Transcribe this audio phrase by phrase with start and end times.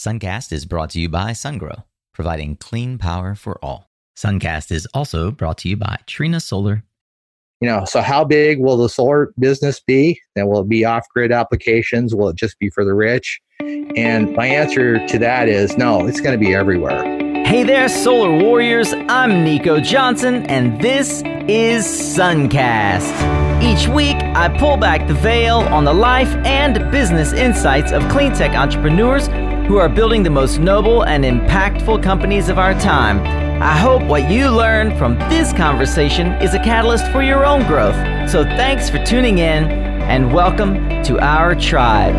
[0.00, 1.84] Suncast is brought to you by SunGrow,
[2.14, 3.90] providing clean power for all.
[4.16, 6.84] Suncast is also brought to you by Trina Solar.
[7.60, 10.18] You know, so how big will the solar business be?
[10.34, 12.14] Then will it be off grid applications?
[12.14, 13.42] Will it just be for the rich?
[13.60, 17.04] And my answer to that is no, it's going to be everywhere.
[17.44, 18.94] Hey there, Solar Warriors.
[19.10, 23.12] I'm Nico Johnson, and this is Suncast.
[23.62, 28.32] Each week, I pull back the veil on the life and business insights of clean
[28.32, 29.28] tech entrepreneurs
[29.70, 33.20] who are building the most noble and impactful companies of our time.
[33.62, 37.94] I hope what you learn from this conversation is a catalyst for your own growth.
[38.28, 42.16] So thanks for tuning in and welcome to our tribe.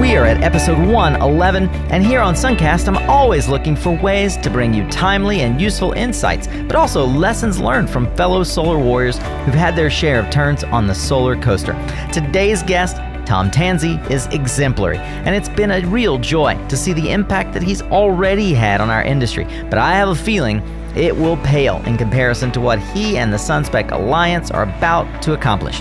[0.00, 4.50] We are at episode 111, and here on Suncast, I'm always looking for ways to
[4.50, 9.54] bring you timely and useful insights, but also lessons learned from fellow solar warriors who've
[9.54, 11.72] had their share of turns on the solar coaster.
[12.12, 17.10] Today's guest, Tom Tansy is exemplary, and it's been a real joy to see the
[17.10, 19.44] impact that he's already had on our industry.
[19.70, 20.62] But I have a feeling
[20.96, 25.32] it will pale in comparison to what he and the SunSpec Alliance are about to
[25.32, 25.80] accomplish.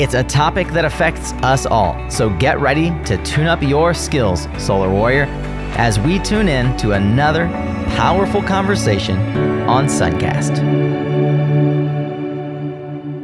[0.00, 4.48] It's a topic that affects us all, so get ready to tune up your skills,
[4.58, 5.24] Solar Warrior,
[5.76, 7.46] as we tune in to another
[7.96, 9.18] powerful conversation
[9.68, 10.58] on Suncast.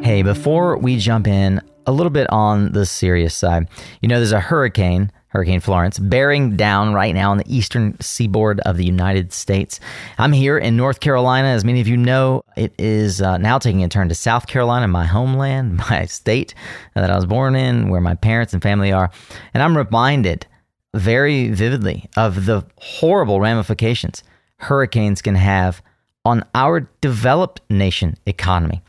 [0.05, 3.69] Hey, before we jump in, a little bit on the serious side.
[4.01, 8.59] You know, there's a hurricane Hurricane Florence, bearing down right now on the eastern seaboard
[8.61, 9.79] of the United States.
[10.19, 11.49] I'm here in North Carolina.
[11.49, 14.89] As many of you know, it is uh, now taking a turn to South Carolina,
[14.89, 16.53] my homeland, my state
[16.97, 19.09] that I was born in, where my parents and family are.
[19.55, 20.47] And I'm reminded
[20.95, 24.25] very vividly of the horrible ramifications
[24.57, 25.81] hurricanes can have
[26.25, 28.83] on our developed nation economy.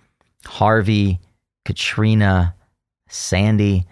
[0.46, 1.20] Harvey,
[1.66, 2.56] Katrina,
[3.12, 3.86] Sandy,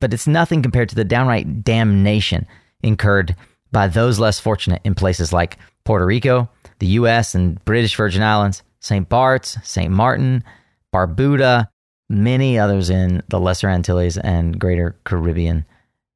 [0.00, 2.46] but it's nothing compared to the downright damnation
[2.82, 3.36] incurred
[3.70, 6.48] by those less fortunate in places like Puerto Rico,
[6.78, 7.34] the U.S.
[7.34, 9.08] and British Virgin Islands, St.
[9.08, 9.90] Bart's, St.
[9.90, 10.44] Martin,
[10.92, 11.68] Barbuda,
[12.08, 15.64] many others in the Lesser Antilles and Greater Caribbean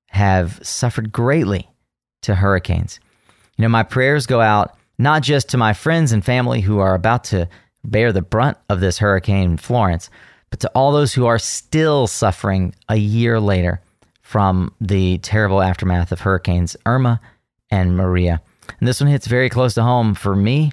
[0.09, 1.69] have suffered greatly
[2.23, 3.01] to hurricanes.
[3.57, 6.95] You know, my prayers go out not just to my friends and family who are
[6.95, 7.49] about to
[7.85, 10.11] bear the brunt of this hurricane in Florence,
[10.51, 13.81] but to all those who are still suffering a year later
[14.23, 17.21] from the terrible aftermath of hurricanes Irma
[17.71, 18.43] and Maria.
[18.79, 20.73] And this one hits very close to home for me,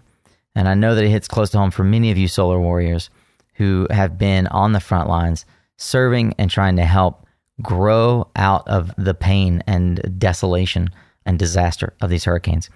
[0.56, 3.10] and I know that it hits close to home for many of you solar warriors
[3.56, 5.46] who have been on the front lines
[5.78, 7.28] serving and trying to help
[7.62, 10.90] grow out of the pain and desolation
[11.26, 12.70] and disaster of these hurricanes.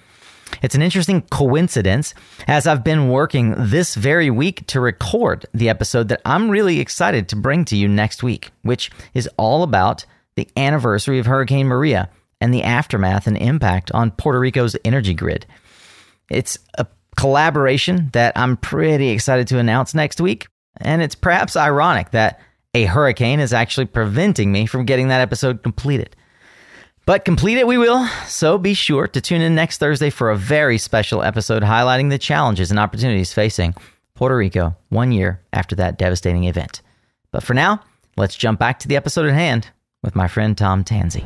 [0.62, 2.14] It's an interesting coincidence
[2.48, 7.30] as I've been working this very week to record the episode that I'm really excited
[7.30, 12.10] to bring to you next week, which is all about the anniversary of Hurricane Maria
[12.40, 15.46] and the aftermath and impact on Puerto Rico's energy grid.
[16.30, 16.86] It's a
[17.16, 20.48] collaboration that I'm pretty excited to announce next week,
[20.80, 22.40] and it's perhaps ironic that
[22.74, 26.16] a hurricane is actually preventing me from getting that episode completed.
[27.08, 30.36] But complete it we will, so be sure to tune in next Thursday for a
[30.36, 33.76] very special episode highlighting the challenges and opportunities facing
[34.14, 36.82] Puerto Rico one year after that devastating event.
[37.32, 37.80] But for now,
[38.18, 39.70] let's jump back to the episode at hand
[40.04, 41.24] with my friend Tom Tansy.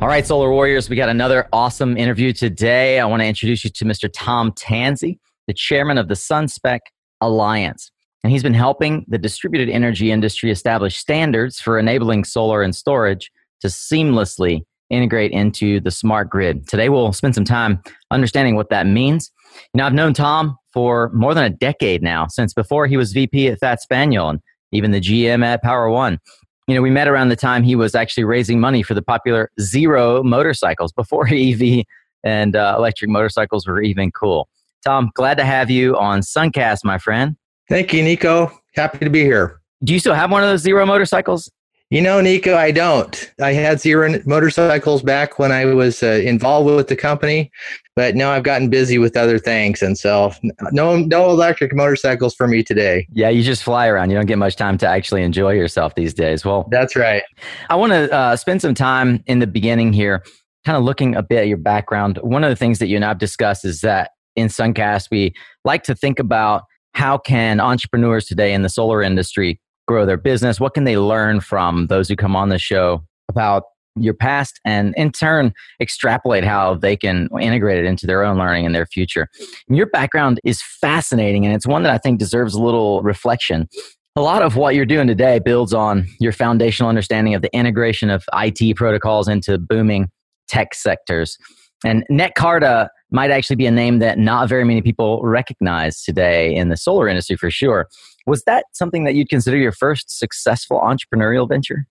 [0.00, 3.00] All right, Solar Warriors, we got another awesome interview today.
[3.00, 4.08] I want to introduce you to Mr.
[4.10, 6.80] Tom Tansy, the chairman of the SunSpec
[7.20, 7.92] Alliance.
[8.24, 13.30] And he's been helping the distributed energy industry establish standards for enabling solar and storage
[13.60, 16.66] to seamlessly integrate into the smart grid.
[16.68, 19.30] Today, we'll spend some time understanding what that means.
[19.74, 23.12] You know, I've known Tom for more than a decade now, since before he was
[23.12, 24.40] VP at Fat Spaniel and
[24.72, 26.18] even the GM at Power One.
[26.66, 29.50] You know, we met around the time he was actually raising money for the popular
[29.60, 31.84] Zero motorcycles before EV
[32.24, 34.48] and uh, electric motorcycles were even cool.
[34.84, 37.36] Tom, glad to have you on Suncast, my friend.
[37.68, 38.52] Thank you, Nico.
[38.74, 39.60] Happy to be here.
[39.84, 41.50] Do you still have one of those Zero motorcycles?
[41.90, 43.32] You know, Nico, I don't.
[43.40, 47.50] I had zero motorcycles back when I was uh, involved with the company,
[47.96, 50.32] but now I've gotten busy with other things, and so
[50.70, 53.06] no, no electric motorcycles for me today.
[53.10, 54.10] Yeah, you just fly around.
[54.10, 56.44] You don't get much time to actually enjoy yourself these days.
[56.44, 57.22] Well, that's right.
[57.70, 60.22] I want to uh, spend some time in the beginning here,
[60.66, 62.18] kind of looking a bit at your background.
[62.18, 65.32] One of the things that you and I've discussed is that in Suncast we
[65.64, 69.58] like to think about how can entrepreneurs today in the solar industry
[69.88, 70.60] grow their business?
[70.60, 73.64] What can they learn from those who come on the show about
[73.96, 78.66] your past and in turn extrapolate how they can integrate it into their own learning
[78.66, 79.28] and their future?
[79.66, 83.68] And your background is fascinating and it's one that I think deserves a little reflection.
[84.14, 88.10] A lot of what you're doing today builds on your foundational understanding of the integration
[88.10, 90.10] of IT protocols into booming
[90.48, 91.38] tech sectors.
[91.84, 96.68] And NetCarta might actually be a name that not very many people recognize today in
[96.68, 97.88] the solar industry for sure.
[98.26, 101.86] Was that something that you'd consider your first successful entrepreneurial venture?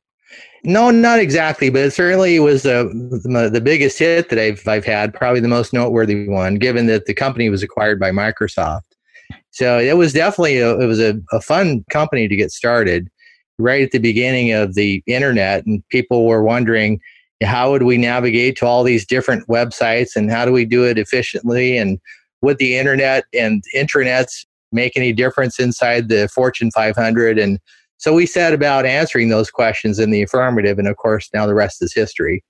[0.64, 5.14] No, not exactly, but it certainly was uh, the, biggest hit that I've, I've had,
[5.14, 8.82] probably the most noteworthy one, given that the company was acquired by Microsoft.
[9.52, 13.08] So it was definitely a, it was a, a fun company to get started
[13.58, 17.00] right at the beginning of the internet, and people were wondering
[17.44, 20.98] how would we navigate to all these different websites and how do we do it
[20.98, 22.00] efficiently and
[22.42, 27.60] would the internet and intranets make any difference inside the Fortune 500 and
[28.00, 31.56] so we set about answering those questions in the affirmative, and of course, now the
[31.56, 32.44] rest is history.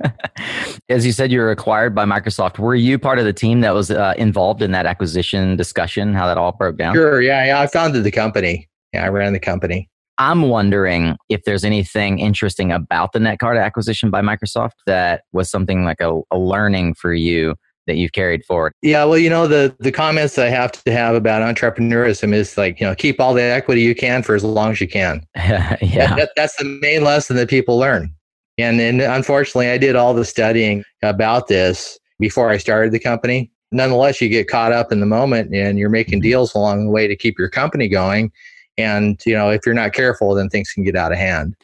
[0.88, 2.58] As you said, you were acquired by Microsoft.
[2.58, 6.12] Were you part of the team that was uh, involved in that acquisition discussion?
[6.12, 6.94] How that all broke down?
[6.94, 7.22] Sure.
[7.22, 7.60] Yeah, yeah.
[7.60, 8.68] I founded the company.
[8.92, 9.88] Yeah, I ran the company.
[10.18, 15.84] I'm wondering if there's anything interesting about the NetCarta acquisition by Microsoft that was something
[15.84, 17.54] like a, a learning for you
[17.86, 18.72] that you've carried forward?
[18.82, 22.80] Yeah, well, you know, the the comments I have to have about entrepreneurism is like,
[22.80, 25.24] you know, keep all the equity you can for as long as you can.
[25.36, 25.76] yeah,
[26.16, 28.14] that, that's the main lesson that people learn.
[28.58, 33.50] And and unfortunately, I did all the studying about this before I started the company.
[33.72, 36.28] Nonetheless, you get caught up in the moment and you're making mm-hmm.
[36.28, 38.30] deals along the way to keep your company going.
[38.78, 41.54] And you know, if you're not careful, then things can get out of hand.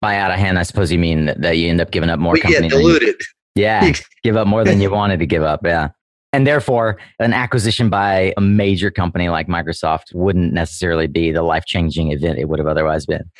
[0.00, 2.18] By out of hand, I suppose you mean that, that you end up giving up
[2.18, 2.34] more.
[2.34, 3.16] We get diluted.
[3.54, 3.92] Yeah,
[4.24, 5.60] give up more than you wanted to give up.
[5.64, 5.90] Yeah.
[6.34, 11.66] And therefore, an acquisition by a major company like Microsoft wouldn't necessarily be the life
[11.66, 13.30] changing event it would have otherwise been.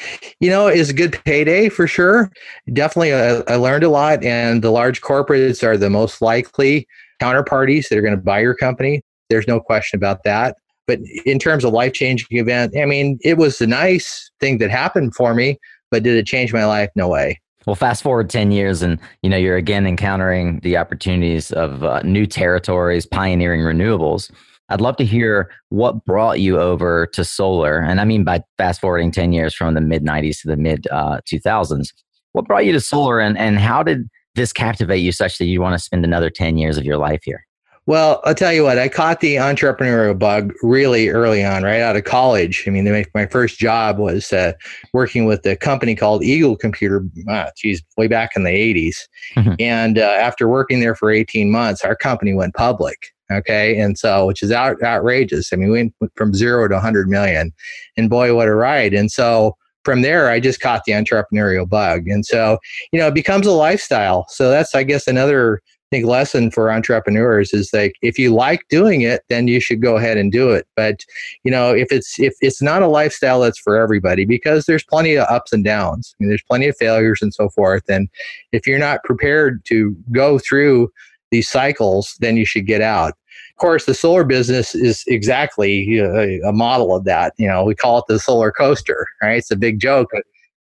[0.40, 2.30] You know, it's a good payday for sure.
[2.70, 6.86] Definitely, uh, I learned a lot, and the large corporates are the most likely
[7.20, 9.00] counterparties that are going to buy your company.
[9.30, 10.56] There's no question about that.
[10.86, 14.70] But in terms of life changing event, I mean, it was a nice thing that
[14.70, 15.58] happened for me,
[15.90, 16.90] but did it change my life?
[16.96, 17.40] No way.
[17.66, 22.00] Well, fast forward 10 years and, you know, you're again encountering the opportunities of uh,
[22.00, 24.32] new territories, pioneering renewables.
[24.68, 27.78] I'd love to hear what brought you over to solar.
[27.78, 30.88] And I mean by fast forwarding 10 years from the mid 90s to the mid
[30.90, 31.92] uh, 2000s.
[32.32, 35.60] What brought you to solar and, and how did this captivate you such that you
[35.60, 37.44] want to spend another 10 years of your life here?
[37.86, 41.96] Well, I'll tell you what, I caught the entrepreneurial bug really early on, right out
[41.96, 42.62] of college.
[42.66, 44.52] I mean, my, my first job was uh,
[44.92, 48.96] working with a company called Eagle Computer, uh, geez, way back in the 80s.
[49.34, 49.54] Mm-hmm.
[49.58, 53.08] And uh, after working there for 18 months, our company went public.
[53.32, 53.80] Okay.
[53.80, 55.52] And so, which is out, outrageous.
[55.52, 57.52] I mean, we went from zero to 100 million.
[57.96, 58.94] And boy, what a ride.
[58.94, 62.06] And so, from there, I just caught the entrepreneurial bug.
[62.06, 62.58] And so,
[62.92, 64.26] you know, it becomes a lifestyle.
[64.28, 65.60] So that's, I guess, another
[65.92, 69.98] think lesson for entrepreneurs is like if you like doing it then you should go
[69.98, 70.66] ahead and do it.
[70.74, 71.04] But
[71.44, 75.16] you know if it's if it's not a lifestyle that's for everybody because there's plenty
[75.16, 78.08] of ups and downs I mean, there's plenty of failures and so forth and
[78.52, 80.90] if you're not prepared to go through
[81.30, 83.12] these cycles then you should get out.
[83.50, 87.74] Of course the solar business is exactly a, a model of that you know we
[87.74, 89.36] call it the solar coaster right?
[89.36, 90.08] It's a big joke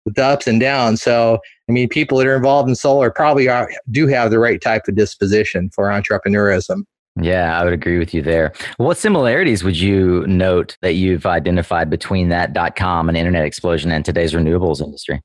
[0.09, 1.39] with the ups and downs so
[1.69, 4.89] I mean, people that are involved in solar probably are, do have the right type
[4.89, 6.85] of disposition for entrepreneurism.
[7.21, 8.53] Yeah, I would agree with you there.
[8.77, 13.91] What similarities would you note that you've identified between that dot com and internet explosion
[13.91, 15.21] and today's renewables industry?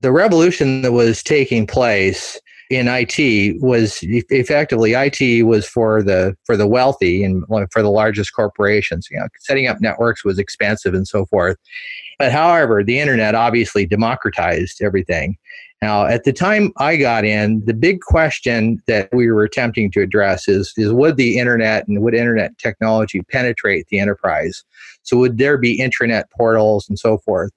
[0.00, 2.38] The revolution that was taking place
[2.70, 8.34] in IT was effectively IT was for the for the wealthy and for the largest
[8.34, 9.06] corporations.
[9.10, 11.56] You know, setting up networks was expensive and so forth.
[12.18, 15.36] But however, the internet obviously democratized everything.
[15.80, 20.02] Now, at the time I got in, the big question that we were attempting to
[20.02, 24.64] address is, is would the internet and would internet technology penetrate the enterprise?
[25.02, 27.52] So, would there be intranet portals and so forth?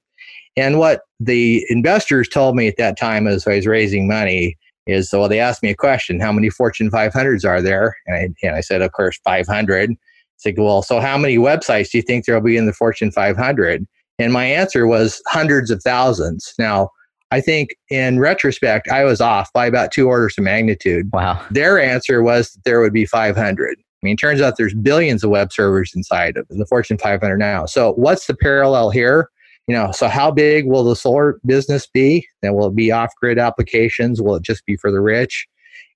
[0.56, 5.12] And what the investors told me at that time as I was raising money is,
[5.12, 7.96] well, they asked me a question how many Fortune 500s are there?
[8.06, 9.92] And I, and I said, of course, 500.
[10.36, 12.74] It's like, well, so how many websites do you think there will be in the
[12.74, 13.88] Fortune 500?
[14.22, 16.54] And my answer was hundreds of thousands.
[16.60, 16.90] Now,
[17.32, 21.10] I think in retrospect, I was off by about two orders of magnitude.
[21.14, 21.44] Wow.
[21.50, 23.78] Their answer was that there would be 500.
[23.80, 27.66] I mean, turns out there's billions of web servers inside of the Fortune 500 now.
[27.66, 29.30] So, what's the parallel here?
[29.68, 32.28] You know, so how big will the solar business be?
[32.42, 34.22] Then will it be off grid applications?
[34.22, 35.48] Will it just be for the rich?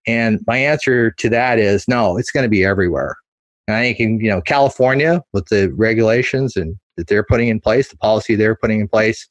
[0.07, 3.17] And my answer to that is no, it's going to be everywhere.
[3.67, 7.59] And I think in, you know, California with the regulations and that they're putting in
[7.59, 9.27] place, the policy they're putting in place,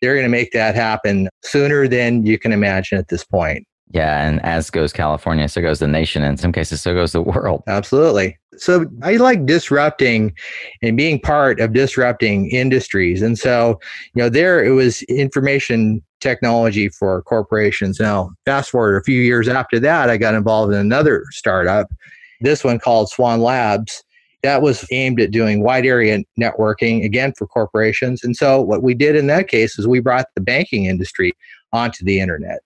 [0.00, 3.66] they're going to make that happen sooner than you can imagine at this point.
[3.90, 6.22] Yeah, and as goes California, so goes the nation.
[6.22, 7.62] In some cases, so goes the world.
[7.66, 8.36] Absolutely.
[8.58, 10.34] So I like disrupting
[10.82, 13.22] and being part of disrupting industries.
[13.22, 13.78] And so,
[14.14, 17.98] you know, there it was information technology for corporations.
[18.00, 21.88] Now, fast forward a few years after that, I got involved in another startup,
[22.40, 24.02] this one called Swan Labs.
[24.42, 28.22] That was aimed at doing wide area networking, again, for corporations.
[28.22, 31.32] And so, what we did in that case is we brought the banking industry
[31.72, 32.60] onto the internet.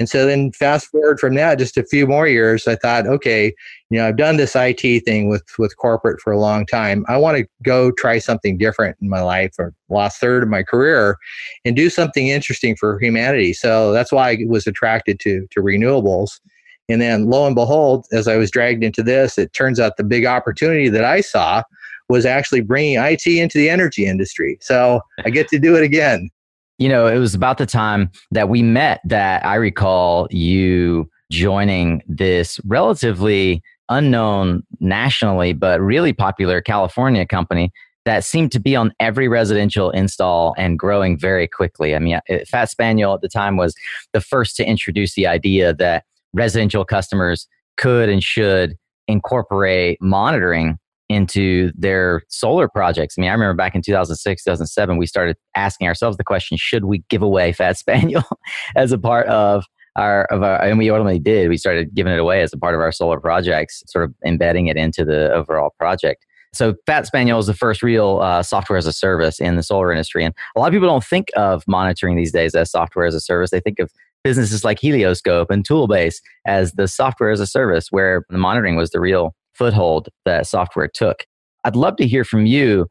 [0.00, 3.54] And so then fast forward from that just a few more years, I thought, okay,
[3.90, 7.04] you know, I've done this IT thing with with corporate for a long time.
[7.08, 10.64] I want to go try something different in my life or last third of my
[10.64, 11.16] career
[11.64, 13.52] and do something interesting for humanity.
[13.52, 16.40] So that's why I was attracted to to renewables.
[16.88, 20.04] And then lo and behold, as I was dragged into this, it turns out the
[20.04, 21.62] big opportunity that I saw
[22.08, 24.58] was actually bringing IT into the energy industry.
[24.60, 26.30] So I get to do it again
[26.78, 32.02] you know, it was about the time that we met that I recall you joining
[32.06, 37.70] this relatively unknown nationally, but really popular California company
[38.04, 41.94] that seemed to be on every residential install and growing very quickly.
[41.94, 43.74] I mean, uh, Fat Spaniel at the time was
[44.12, 48.74] the first to introduce the idea that residential customers could and should
[49.08, 53.14] incorporate monitoring into their solar projects.
[53.16, 56.84] I mean, I remember back in 2006, 2007, we started asking ourselves the question, should
[56.84, 58.24] we give away Fat Spaniel
[58.76, 59.64] as a part of
[59.96, 61.48] our, of our, and we ultimately did.
[61.48, 64.66] We started giving it away as a part of our solar projects, sort of embedding
[64.66, 66.24] it into the overall project.
[66.52, 69.92] So Fat Spaniel is the first real uh, software as a service in the solar
[69.92, 70.24] industry.
[70.24, 73.20] And a lot of people don't think of monitoring these days as software as a
[73.20, 73.50] service.
[73.50, 73.90] They think of
[74.24, 76.16] businesses like Helioscope and Toolbase
[76.46, 80.88] as the software as a service, where the monitoring was the real foothold that software
[80.88, 81.24] took.
[81.62, 82.86] I'd love to hear from you,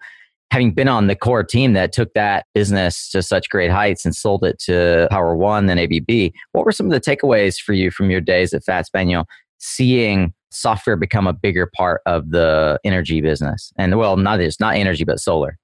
[0.52, 4.16] having been on the core team that took that business to such great heights and
[4.16, 6.32] sold it to Power One, then ABB.
[6.54, 9.25] What were some of the takeaways for you from your days at Fat Spaniel,
[9.58, 13.74] seeing software become a bigger part of the energy business?
[13.78, 15.58] And well, not just not energy, but solar.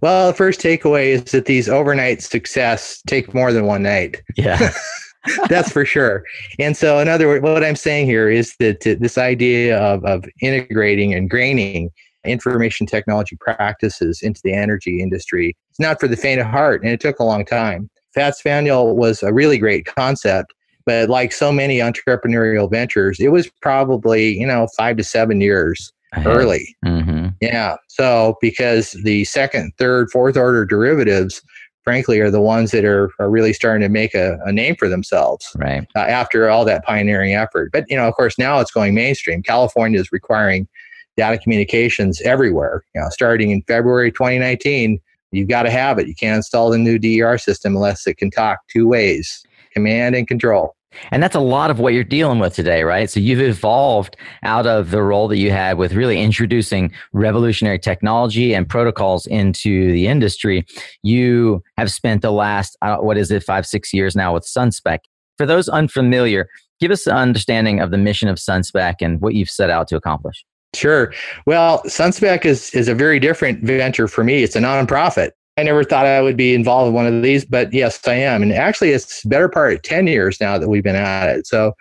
[0.00, 4.22] Well, the first takeaway is that these overnight success take more than one night.
[4.36, 4.72] Yeah.
[5.48, 6.24] That's for sure.
[6.58, 10.24] And so, in other words, what I'm saying here is that this idea of, of
[10.40, 11.90] integrating and graining
[12.24, 16.90] information technology practices into the energy industry is not for the faint of heart, and
[16.90, 17.88] it took a long time.
[18.14, 20.52] Fat Spaniel was a really great concept,
[20.84, 25.92] but like so many entrepreneurial ventures, it was probably, you know, five to seven years
[26.26, 26.76] early.
[26.84, 27.28] Mm-hmm.
[27.40, 27.76] Yeah.
[27.88, 31.42] So, because the second, third, fourth order derivatives
[31.82, 34.88] frankly, are the ones that are, are really starting to make a, a name for
[34.88, 35.86] themselves right.
[35.96, 37.70] Uh, after all that pioneering effort.
[37.72, 39.42] But, you know, of course, now it's going mainstream.
[39.42, 40.68] California is requiring
[41.16, 42.84] data communications everywhere.
[42.94, 45.00] You know, starting in February 2019,
[45.32, 46.06] you've got to have it.
[46.06, 50.26] You can't install the new DER system unless it can talk two ways, command and
[50.26, 50.74] control.
[51.10, 53.08] And that's a lot of what you're dealing with today, right?
[53.08, 58.54] So you've evolved out of the role that you had with really introducing revolutionary technology
[58.54, 60.66] and protocols into the industry.
[61.02, 64.98] You have spent the last, uh, what is it, five, six years now with SunSpec.
[65.38, 66.48] For those unfamiliar,
[66.80, 69.96] give us an understanding of the mission of SunSpec and what you've set out to
[69.96, 70.44] accomplish.
[70.74, 71.12] Sure.
[71.46, 74.42] Well, SunSpec is, is a very different venture for me.
[74.42, 75.30] It's a nonprofit.
[75.60, 78.42] I never thought I would be involved in one of these, but yes, I am.
[78.42, 81.46] And actually, it's better part of 10 years now that we've been at it.
[81.46, 81.74] So,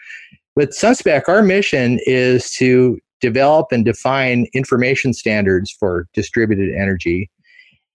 [0.58, 7.30] with SunSpec, our mission is to develop and define information standards for distributed energy.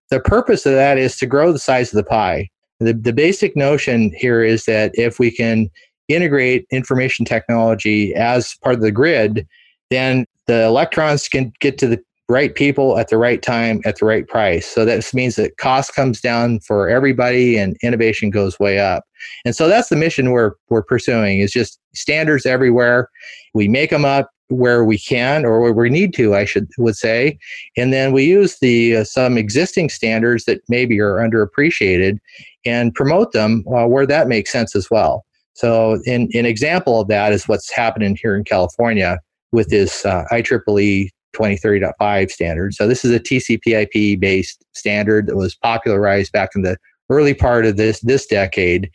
[0.09, 2.49] The purpose of that is to grow the size of the pie.
[2.81, 5.69] The, the basic notion here is that if we can
[6.09, 9.47] integrate information technology as part of the grid,
[9.91, 14.07] then the electrons can get to the right people at the right time at the
[14.07, 14.67] right price.
[14.67, 19.05] So that means that cost comes down for everybody and innovation goes way up.
[19.45, 23.09] And so that's the mission we're we're pursuing is just standards everywhere.
[23.53, 26.97] We make them up where we can or where we need to, I should would
[26.97, 27.39] say,
[27.77, 32.19] and then we use the uh, some existing standards that maybe are underappreciated
[32.65, 35.25] and promote them uh, where that makes sense as well.
[35.55, 39.19] So, an example of that is what's happening here in California
[39.53, 42.75] with this uh, IEEE 2030.5 standard.
[42.75, 46.77] So this is a TCP/IP based standard that was popularized back in the
[47.11, 48.91] early part of this this decade.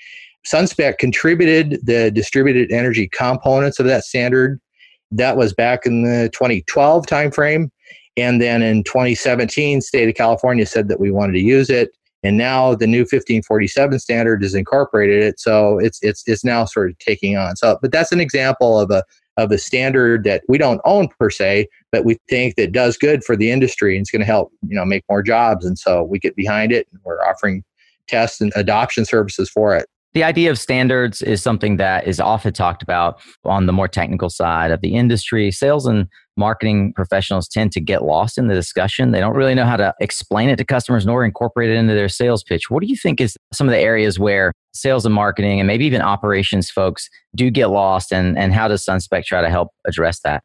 [0.48, 4.60] Sunspec contributed the distributed energy components of that standard.
[5.12, 7.70] That was back in the 2012 timeframe.
[8.18, 11.92] And then in 2017, state of California said that we wanted to use it.
[12.24, 15.40] And now the new 1547 standard has incorporated it.
[15.40, 17.56] So it's it's it's now sort of taking on.
[17.56, 19.04] So but that's an example of a
[19.40, 23.24] of a standard that we don't own per se, but we think that does good
[23.24, 25.66] for the industry and it's going to help, you know, make more jobs.
[25.66, 27.64] And so we get behind it and we're offering
[28.08, 29.88] tests and adoption services for it.
[30.14, 34.30] The idea of standards is something that is often talked about on the more technical
[34.30, 35.52] side of the industry.
[35.52, 39.12] Sales and marketing professionals tend to get lost in the discussion.
[39.12, 42.10] They don't really know how to explain it to customers nor incorporate it into their
[42.10, 42.72] sales pitch.
[42.72, 45.86] What do you think is some of the areas where sales and marketing and maybe
[45.86, 50.22] even operations folks do get lost and, and how does Sunspec try to help address
[50.22, 50.42] that?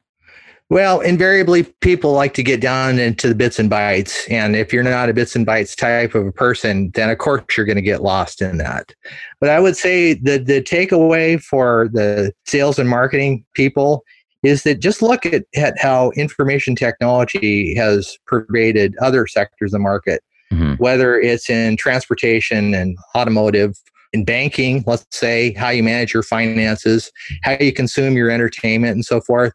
[0.71, 4.29] Well, invariably, people like to get down into the bits and bytes.
[4.31, 7.45] And if you're not a bits and bytes type of a person, then of course
[7.57, 8.95] you're going to get lost in that.
[9.41, 14.05] But I would say that the takeaway for the sales and marketing people
[14.43, 19.79] is that just look at, at how information technology has pervaded other sectors of the
[19.81, 20.75] market, mm-hmm.
[20.75, 23.77] whether it's in transportation and automotive,
[24.13, 27.11] in banking, let's say, how you manage your finances,
[27.43, 29.53] how you consume your entertainment, and so forth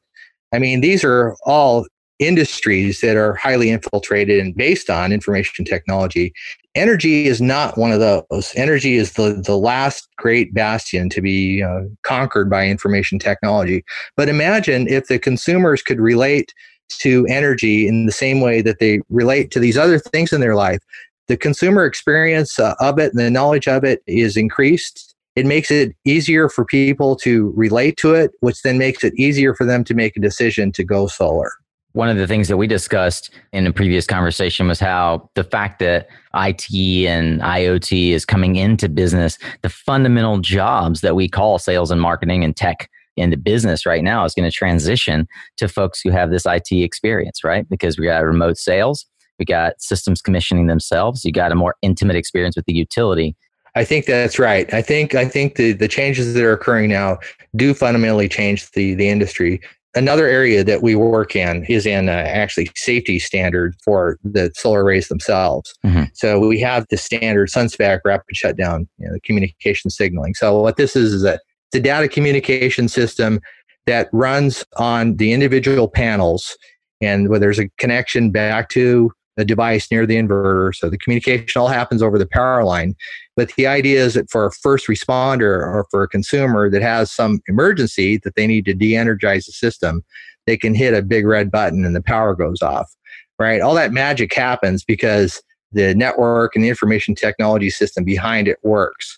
[0.54, 1.86] I mean, these are all
[2.20, 6.34] industries that are highly infiltrated and based on information technology.
[6.76, 8.54] Energy is not one of those.
[8.56, 13.84] Energy is the, the last great bastion to be uh, conquered by information technology.
[14.18, 16.54] But imagine if the consumers could relate
[17.00, 20.56] to energy in the same way that they relate to these other things in their
[20.56, 20.80] life.
[21.28, 25.09] The consumer experience uh, of it and the knowledge of it is increased
[25.40, 29.56] it makes it easier for people to relate to it, which then makes it easier
[29.56, 31.52] for them to make a decision to go solar.
[31.94, 35.80] One of the things that we discussed in a previous conversation was how the fact
[35.80, 41.90] that IT and IoT is coming into business, the fundamental jobs that we call sales
[41.90, 46.10] and marketing and tech into business right now is going to transition to folks who
[46.10, 47.68] have this IT experience, right?
[47.70, 49.06] Because we got remote sales,
[49.40, 53.38] we got systems commissioning themselves, you got a more intimate experience with the utility
[53.80, 54.72] I think that's right.
[54.74, 57.18] I think I think the, the changes that are occurring now
[57.56, 59.62] do fundamentally change the, the industry.
[59.96, 64.84] Another area that we work in is in uh, actually safety standard for the solar
[64.84, 65.74] arrays themselves.
[65.86, 66.04] Mm-hmm.
[66.14, 70.34] So we have the standard SunSpec rapid shutdown, you know, the communication signaling.
[70.34, 73.40] So what this is is a it's a data communication system
[73.86, 76.58] that runs on the individual panels,
[77.00, 80.76] and where there's a connection back to a device near the inverter.
[80.76, 82.96] So the communication all happens over the power line.
[83.36, 87.12] But the idea is that for a first responder or for a consumer that has
[87.12, 90.04] some emergency that they need to de energize the system,
[90.46, 92.94] they can hit a big red button and the power goes off,
[93.38, 93.62] right?
[93.62, 99.18] All that magic happens because the network and the information technology system behind it works.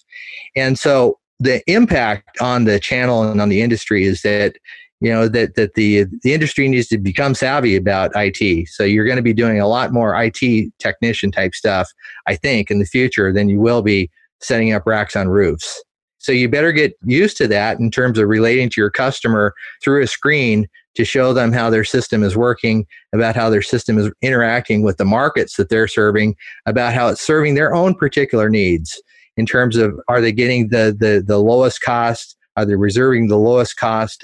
[0.55, 4.57] And so the impact on the channel and on the industry is that
[5.01, 8.67] you know that that the the industry needs to become savvy about IT.
[8.69, 11.89] So you're going to be doing a lot more IT technician type stuff,
[12.27, 14.09] I think, in the future than you will be
[14.39, 15.83] setting up racks on roofs.
[16.19, 20.03] So you better get used to that in terms of relating to your customer through
[20.03, 24.11] a screen to show them how their system is working, about how their system is
[24.21, 26.35] interacting with the markets that they're serving,
[26.67, 29.01] about how it's serving their own particular needs
[29.37, 33.37] in terms of are they getting the the, the lowest cost, are they reserving the
[33.37, 34.23] lowest cost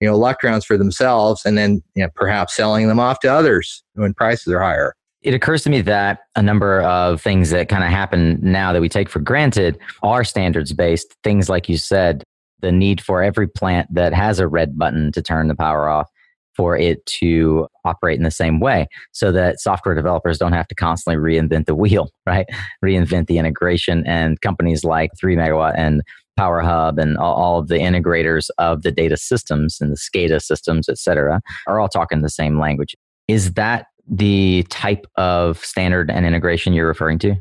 [0.00, 3.82] you know electrons for themselves and then you know, perhaps selling them off to others
[3.94, 7.82] when prices are higher it occurs to me that a number of things that kind
[7.82, 12.22] of happen now that we take for granted are standards based things like you said
[12.60, 16.08] the need for every plant that has a red button to turn the power off
[16.54, 20.74] for it to operate in the same way so that software developers don't have to
[20.74, 22.46] constantly reinvent the wheel, right?
[22.84, 24.04] Reinvent the integration.
[24.06, 26.02] And companies like 3 Megawatt and
[26.36, 30.42] Power Hub and all, all, of the integrators of the data systems and the SCADA
[30.42, 32.96] systems, et cetera, are all talking the same language.
[33.28, 37.36] Is that the type of standard and integration you're referring to?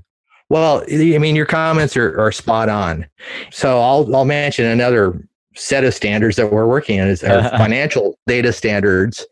[0.49, 3.07] Well, I mean, your comments are, are spot on.
[3.51, 8.17] So I'll, I'll mention another set of standards that we're working on is our financial
[8.27, 9.25] data standards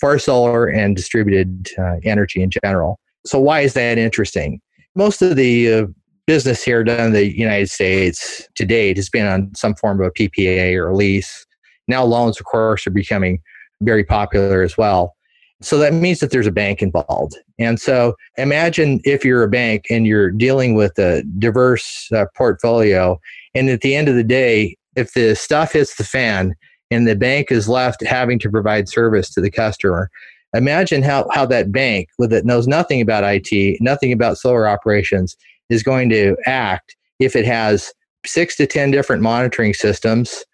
[0.00, 2.98] for solar and distributed uh, energy in general.
[3.24, 4.60] So why is that interesting?
[4.94, 5.86] Most of the uh,
[6.32, 10.06] business here done in the United States to date has been on some form of
[10.06, 11.44] a PPA or a lease.
[11.88, 13.42] Now loans, of course, are becoming
[13.82, 15.14] very popular as well.
[15.60, 17.36] So that means that there's a bank involved.
[17.58, 23.20] And so imagine if you're a bank and you're dealing with a diverse uh, portfolio,
[23.54, 26.54] and at the end of the day, if the stuff hits the fan
[26.90, 30.10] and the bank is left having to provide service to the customer,
[30.54, 35.36] imagine how, how that bank, with it knows nothing about IT, nothing about solar operations,
[35.72, 37.92] is going to act if it has
[38.26, 40.44] six to 10 different monitoring systems,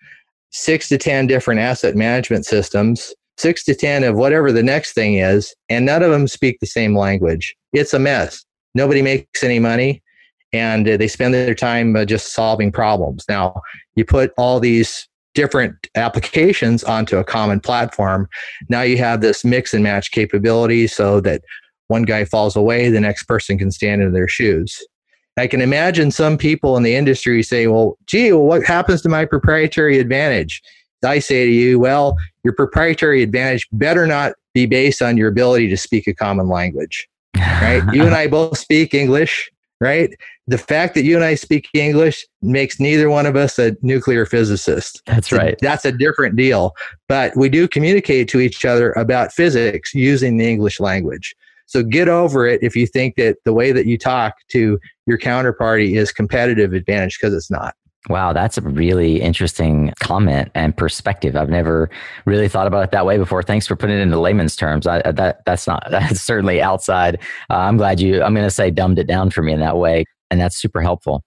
[0.50, 5.14] six to 10 different asset management systems, six to 10 of whatever the next thing
[5.14, 7.54] is, and none of them speak the same language.
[7.72, 8.44] It's a mess.
[8.74, 10.02] Nobody makes any money
[10.52, 13.24] and uh, they spend their time uh, just solving problems.
[13.28, 13.61] Now,
[13.96, 18.28] you put all these different applications onto a common platform.
[18.68, 21.42] Now you have this mix and match capability so that
[21.88, 24.78] one guy falls away, the next person can stand in their shoes.
[25.38, 29.09] I can imagine some people in the industry say, well, gee, well, what happens to
[29.09, 30.62] my proprietary advantage?
[31.05, 35.68] I say to you, well, your proprietary advantage better not be based on your ability
[35.68, 37.83] to speak a common language, right?
[37.92, 40.11] you and I both speak English, right?
[40.48, 44.27] The fact that you and I speak English makes neither one of us a nuclear
[44.27, 45.03] physicist.
[45.07, 45.57] That's right.
[45.61, 46.74] that's a different deal.
[47.07, 51.37] But we do communicate to each other about physics using the English language.
[51.68, 55.18] So get over it if you think that the way that you talk to your
[55.18, 57.74] counterparty is competitive advantage because it's not.
[58.09, 61.37] Wow, that's a really interesting comment and perspective.
[61.37, 61.90] I've never
[62.24, 63.42] really thought about it that way before.
[63.42, 64.87] Thanks for putting it into layman's terms.
[64.87, 67.20] I, that that's not that's certainly outside.
[67.50, 68.22] Uh, I'm glad you.
[68.22, 70.81] I'm going to say dumbed it down for me in that way, and that's super
[70.81, 71.22] helpful.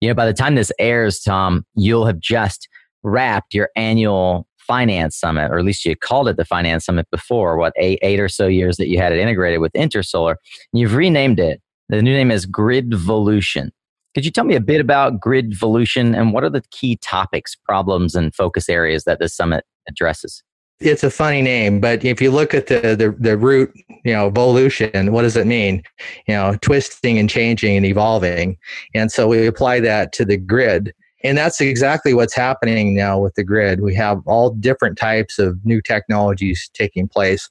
[0.00, 2.68] You know, by the time this airs, Tom, you'll have just
[3.02, 7.56] wrapped your annual finance summit, or at least you called it the finance summit before.
[7.56, 10.36] What eight eight or so years that you had it integrated with Intersolar,
[10.72, 11.60] and you've renamed it.
[11.88, 13.70] The new name is Gridvolution.
[14.14, 18.14] Could you tell me a bit about Gridvolution and what are the key topics, problems,
[18.14, 20.44] and focus areas that this summit addresses?
[20.78, 23.70] It's a funny name, but if you look at the, the, the root,
[24.04, 25.82] you know, evolution, what does it mean?
[26.26, 28.56] You know, twisting and changing and evolving.
[28.94, 30.94] And so we apply that to the grid.
[31.22, 33.80] And that's exactly what's happening now with the grid.
[33.80, 37.48] We have all different types of new technologies taking place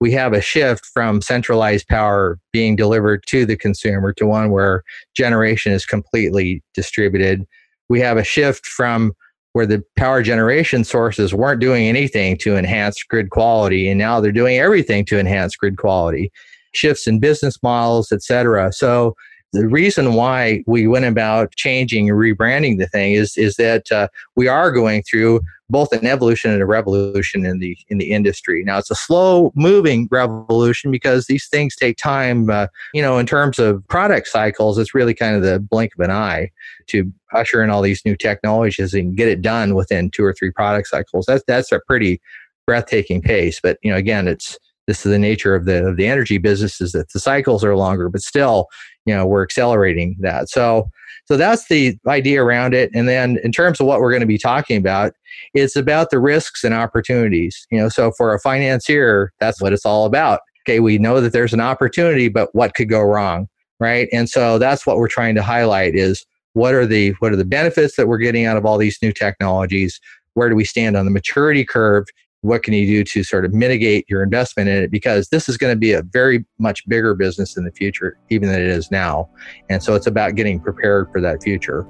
[0.00, 4.82] we have a shift from centralized power being delivered to the consumer to one where
[5.14, 7.46] generation is completely distributed.
[7.88, 9.12] We have a shift from
[9.52, 14.32] where the power generation sources weren't doing anything to enhance grid quality and now they're
[14.32, 16.32] doing everything to enhance grid quality
[16.72, 19.16] shifts in business models et cetera so
[19.52, 24.08] the reason why we went about changing and rebranding the thing is is that uh,
[24.36, 28.62] we are going through both an evolution and a revolution in the in the industry.
[28.64, 32.50] Now it's a slow moving revolution because these things take time.
[32.50, 36.00] Uh, you know, in terms of product cycles, it's really kind of the blink of
[36.04, 36.50] an eye
[36.88, 40.50] to usher in all these new technologies and get it done within two or three
[40.50, 41.26] product cycles.
[41.26, 42.20] That's that's a pretty
[42.66, 43.60] breathtaking pace.
[43.60, 46.80] But you know, again, it's this is the nature of the of the energy business
[46.80, 48.66] is that the cycles are longer, but still,
[49.06, 50.48] you know, we're accelerating that.
[50.48, 50.90] So
[51.26, 52.90] so that's the idea around it.
[52.92, 55.12] And then in terms of what we're going to be talking about,
[55.54, 57.66] it's about the risks and opportunities.
[57.70, 60.40] You know, so for a financier, that's what it's all about.
[60.66, 64.08] Okay, we know that there's an opportunity, but what could go wrong, right?
[64.12, 67.44] And so that's what we're trying to highlight is what are the what are the
[67.44, 70.00] benefits that we're getting out of all these new technologies?
[70.34, 72.06] Where do we stand on the maturity curve?
[72.42, 75.56] What can you do to sort of mitigate your investment in it because this is
[75.56, 78.90] going to be a very much bigger business in the future even than it is
[78.90, 79.28] now
[79.68, 81.86] and so it's about getting prepared for that future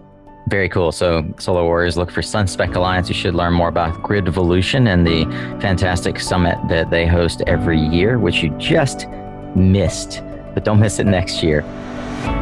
[0.48, 0.90] very cool.
[0.90, 3.08] So, Solar Warriors, look for SunSpec Alliance.
[3.08, 5.24] You should learn more about Gridvolution and the
[5.60, 9.06] fantastic summit that they host every year, which you just
[9.54, 10.22] missed.
[10.54, 11.62] But don't miss it next year.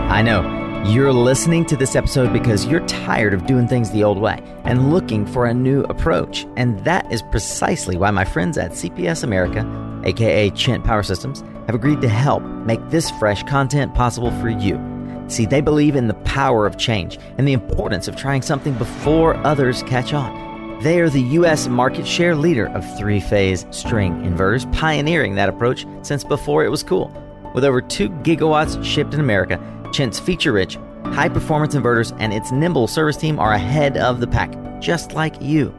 [0.08, 4.18] I know you're listening to this episode because you're tired of doing things the old
[4.18, 6.46] way and looking for a new approach.
[6.56, 9.66] And that is precisely why my friends at CPS America,
[10.04, 14.80] aka Chint Power Systems, have agreed to help make this fresh content possible for you.
[15.28, 19.36] See, they believe in the power of change and the importance of trying something before
[19.46, 20.80] others catch on.
[20.82, 21.66] They are the U.S.
[21.66, 26.82] market share leader of three phase string inverters, pioneering that approach since before it was
[26.82, 27.12] cool.
[27.54, 29.58] With over 2 gigawatts shipped in America,
[29.92, 34.26] Chint's feature rich, high performance inverters and its nimble service team are ahead of the
[34.26, 35.74] pack, just like you.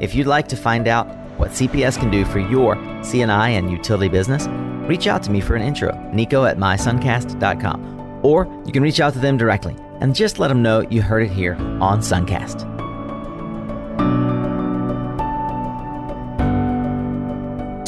[0.00, 4.08] If you'd like to find out what CPS can do for your CNI and utility
[4.08, 4.46] business,
[4.88, 8.20] reach out to me for an intro, nico at mysuncast.com.
[8.22, 11.22] Or you can reach out to them directly and just let them know you heard
[11.22, 12.68] it here on Suncast.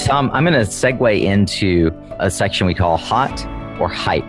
[0.04, 3.44] Tom, I'm going to segue into a section we call hot
[3.80, 4.22] or hype.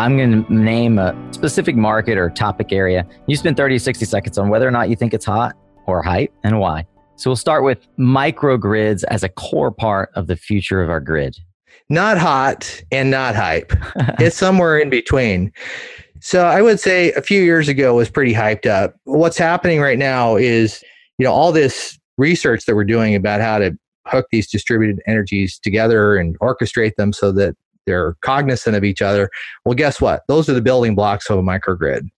[0.00, 3.06] I'm going to name a specific market or topic area.
[3.26, 5.54] You spend 30 to 60 seconds on whether or not you think it's hot
[5.86, 6.86] or hype and why.
[7.16, 11.36] So we'll start with microgrids as a core part of the future of our grid.
[11.90, 13.74] Not hot and not hype.
[14.18, 15.52] it's somewhere in between.
[16.20, 18.94] So I would say a few years ago was pretty hyped up.
[19.04, 20.82] What's happening right now is,
[21.18, 25.58] you know, all this research that we're doing about how to hook these distributed energies
[25.58, 27.54] together and orchestrate them so that
[27.86, 29.30] they're cognizant of each other.
[29.64, 30.22] Well, guess what?
[30.28, 32.08] Those are the building blocks of a microgrid.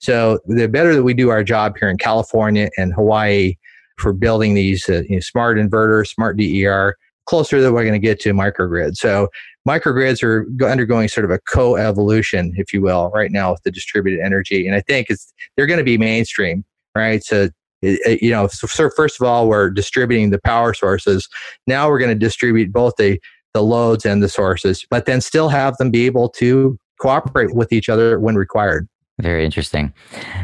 [0.00, 3.56] So the better that we do our job here in California and Hawaii
[3.98, 7.98] for building these uh, you know, smart inverters, smart DER, closer that we're going to
[7.98, 8.96] get to microgrid.
[8.96, 9.28] So
[9.68, 14.20] microgrids are undergoing sort of a co-evolution, if you will, right now with the distributed
[14.24, 17.22] energy, and I think it's they're going to be mainstream, right?
[17.22, 17.50] So
[17.82, 21.28] you know, so first of all, we're distributing the power sources.
[21.66, 23.18] Now we're going to distribute both the
[23.54, 27.72] the loads and the sources, but then still have them be able to cooperate with
[27.72, 28.88] each other when required.
[29.20, 29.92] Very interesting.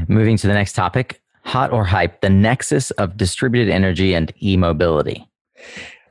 [0.08, 4.56] Moving to the next topic hot or hype, the nexus of distributed energy and e
[4.56, 5.26] mobility.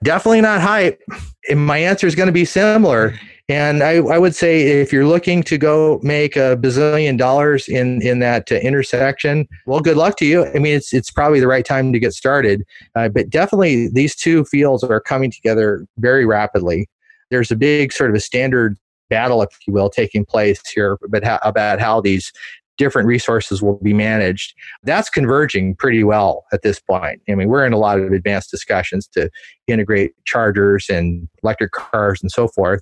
[0.02, 1.02] Definitely not hype.
[1.50, 3.20] And my answer is going to be similar.
[3.48, 8.02] And I, I would say if you're looking to go make a bazillion dollars in,
[8.02, 10.48] in that uh, intersection, well, good luck to you.
[10.48, 12.64] I mean, it's, it's probably the right time to get started.
[12.96, 16.90] Uh, but definitely, these two fields are coming together very rapidly.
[17.30, 18.78] There's a big sort of a standard
[19.12, 22.32] battle, if you will, taking place here but how, about how these
[22.78, 24.54] different resources will be managed.
[24.84, 27.22] That's converging pretty well at this point.
[27.30, 29.30] I mean, we're in a lot of advanced discussions to
[29.68, 32.82] integrate chargers and electric cars and so forth.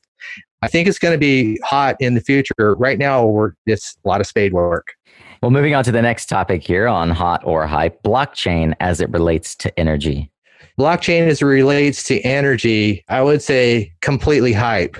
[0.63, 2.75] I think it's going to be hot in the future.
[2.75, 4.93] Right now, we're, it's a lot of spade work.
[5.41, 9.09] Well, moving on to the next topic here on hot or hype blockchain as it
[9.09, 10.31] relates to energy.
[10.79, 14.97] Blockchain as it relates to energy, I would say completely hype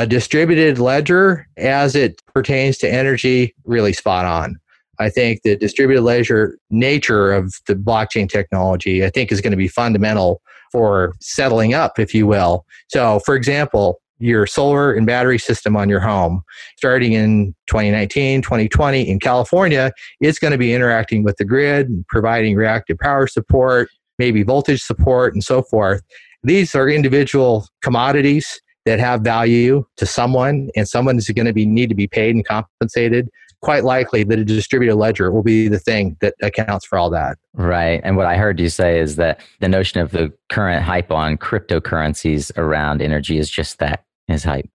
[0.00, 4.58] a distributed ledger as it pertains to energy really spot on
[4.98, 9.58] i think the distributed ledger nature of the blockchain technology i think is going to
[9.58, 10.40] be fundamental
[10.72, 15.88] for settling up if you will so for example your solar and battery system on
[15.88, 16.42] your home.
[16.76, 22.06] Starting in 2019 2020 in california it's going to be interacting with the grid and
[22.08, 23.88] providing reactive power support
[24.20, 26.02] maybe voltage support and so forth.
[26.44, 31.66] These are individual commodities that have value to someone and someone is going to be
[31.66, 33.28] need to be paid and compensated.
[33.62, 37.38] Quite likely that a distributed ledger will be the thing that accounts for all that.
[37.54, 41.10] Right and what i heard you say is that the notion of the current hype
[41.10, 44.66] on cryptocurrencies around energy is just that is hype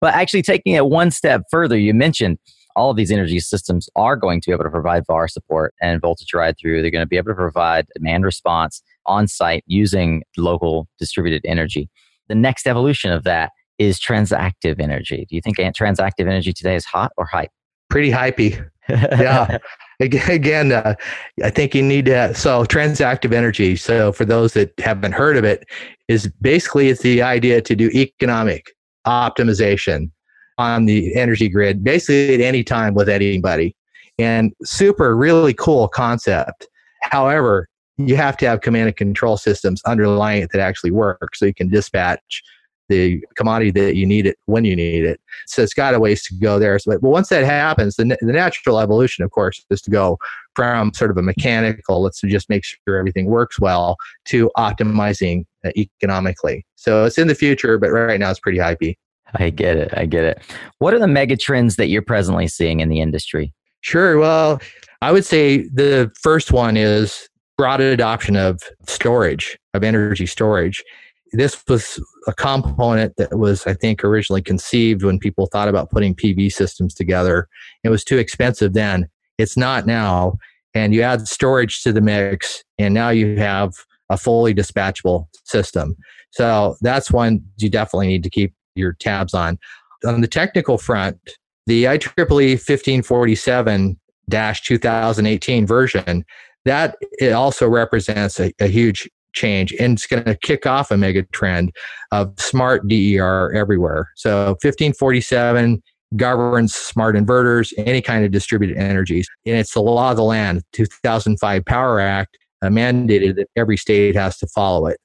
[0.00, 2.38] but actually taking it one step further you mentioned
[2.76, 6.00] all of these energy systems are going to be able to provide VAR support and
[6.00, 6.82] voltage ride through.
[6.82, 11.88] They're going to be able to provide demand response on site using local distributed energy
[12.28, 15.26] the next evolution of that is transactive energy.
[15.28, 17.50] Do you think transactive energy today is hot or hype?
[17.90, 18.66] Pretty hypey.
[18.88, 19.58] yeah.
[20.00, 20.94] Again, uh,
[21.42, 22.34] I think you need to.
[22.34, 23.76] So, transactive energy.
[23.76, 25.64] So, for those that haven't heard of it,
[26.08, 28.73] is basically it's the idea to do economic
[29.06, 30.10] optimization
[30.58, 33.74] on the energy grid, basically at any time with anybody.
[34.18, 36.68] And super, really cool concept.
[37.02, 41.46] However, you have to have command and control systems underlying it that actually work so
[41.46, 42.42] you can dispatch
[42.88, 45.20] the commodity that you need it when you need it.
[45.46, 46.78] So it's got a ways to go there.
[46.78, 50.18] So, but once that happens, the, the natural evolution, of course, is to go
[50.54, 55.70] from sort of a mechanical, let's just make sure everything works well, to optimizing uh,
[55.76, 56.64] economically.
[56.76, 58.96] So it's in the future, but right now it's pretty hypey.
[59.34, 59.92] I get it.
[59.96, 60.42] I get it.
[60.78, 63.52] What are the mega trends that you're presently seeing in the industry?
[63.80, 64.18] Sure.
[64.18, 64.60] Well,
[65.02, 70.82] I would say the first one is broad adoption of storage, of energy storage.
[71.32, 76.14] This was a component that was, I think, originally conceived when people thought about putting
[76.14, 77.48] PV systems together.
[77.82, 79.08] It was too expensive then.
[79.38, 80.38] It's not now.
[80.74, 83.72] And you add storage to the mix, and now you have
[84.10, 85.96] a fully dispatchable system.
[86.30, 89.58] So that's one you definitely need to keep your tabs on.
[90.04, 91.18] On the technical front,
[91.66, 93.98] the IEEE 1547
[94.30, 96.24] 2018 version
[96.64, 100.96] that it also represents a, a huge change and it's going to kick off a
[100.96, 101.72] mega trend
[102.12, 104.10] of smart DER everywhere.
[104.16, 105.82] So 1547
[106.16, 109.28] governs smart inverters, any kind of distributed energies.
[109.46, 110.62] And it's the law of the land.
[110.72, 114.98] 2005 Power Act uh, mandated that every state has to follow it.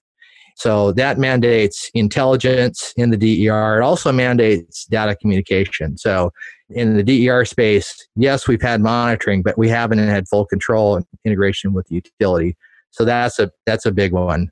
[0.56, 3.80] So that mandates intelligence in the DER.
[3.80, 5.98] It also mandates data communication.
[5.98, 6.32] So
[6.70, 11.06] in the DER space, yes, we've had monitoring, but we haven't had full control and
[11.24, 12.58] integration with the utility.
[12.91, 14.49] So that's a that's a big one.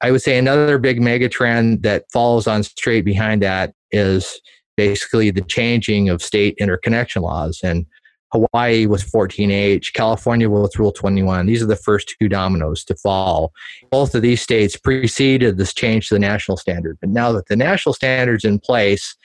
[0.00, 4.40] I would say another big mega trend that follows on straight behind that is
[4.76, 7.60] basically the changing of state interconnection laws.
[7.62, 7.84] And
[8.32, 11.46] Hawaii with 14H, California with Rule 21.
[11.46, 13.52] These are the first two dominoes to fall.
[13.90, 16.98] Both of these states preceded this change to the national standard.
[17.00, 19.16] But now that the national standard's in place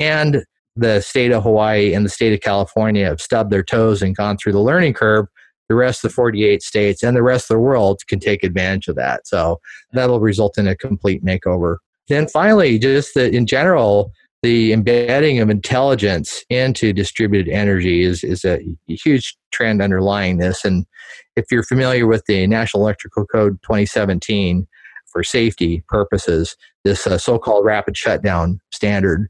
[0.00, 0.44] and
[0.76, 4.36] the state of Hawaii and the state of California have stubbed their toes and gone
[4.36, 5.26] through the learning curve,
[5.68, 8.88] the rest of the 48 states and the rest of the world can take advantage
[8.88, 9.26] of that.
[9.26, 9.60] So
[9.92, 11.76] that'll result in a complete makeover.
[12.08, 18.44] Then finally, just that in general, the embedding of intelligence into distributed energy is, is
[18.44, 20.66] a huge trend underlying this.
[20.66, 20.84] And
[21.34, 24.66] if you're familiar with the National Electrical Code 2017
[25.06, 29.28] for safety purposes, this uh, so called rapid shutdown standard,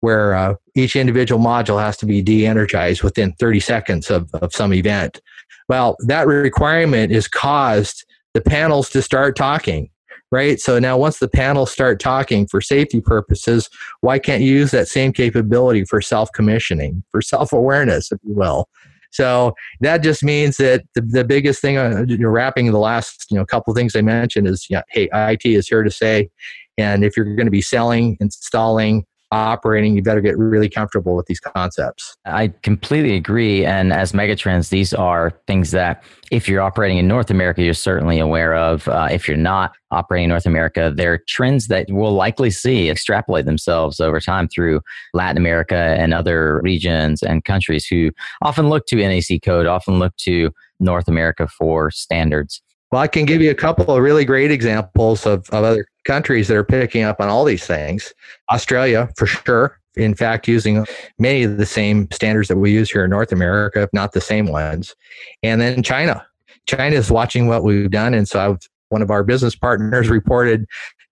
[0.00, 4.52] where uh, each individual module has to be de energized within 30 seconds of, of
[4.52, 5.20] some event.
[5.68, 8.04] Well, that requirement has caused
[8.34, 9.90] the panels to start talking
[10.32, 10.60] right?
[10.60, 14.88] So now once the panels start talking for safety purposes, why can't you use that
[14.88, 18.68] same capability for self commissioning, for self awareness, if you will?
[19.12, 23.38] So that just means that the, the biggest thing, uh, you're wrapping the last you
[23.38, 26.28] know couple things I mentioned is, yeah, hey, IT is here to say,
[26.76, 31.26] and if you're going to be selling, installing, operating, you better get really comfortable with
[31.26, 32.16] these concepts.
[32.24, 33.64] I completely agree.
[33.64, 38.18] And as megatrends, these are things that if you're operating in North America, you're certainly
[38.18, 38.86] aware of.
[38.88, 43.46] Uh, if you're not operating in North America, they're trends that we'll likely see extrapolate
[43.46, 44.80] themselves over time through
[45.14, 48.10] Latin America and other regions and countries who
[48.42, 52.62] often look to NAC code, often look to North America for standards.
[52.92, 56.48] Well, I can give you a couple of really great examples of, of other countries
[56.48, 58.12] that are picking up on all these things.
[58.50, 59.78] Australia, for sure.
[59.96, 60.86] In fact, using
[61.18, 64.20] many of the same standards that we use here in North America, if not the
[64.20, 64.94] same ones.
[65.42, 66.26] And then China.
[66.66, 68.12] China is watching what we've done.
[68.12, 68.58] And so I've,
[68.90, 70.66] one of our business partners reported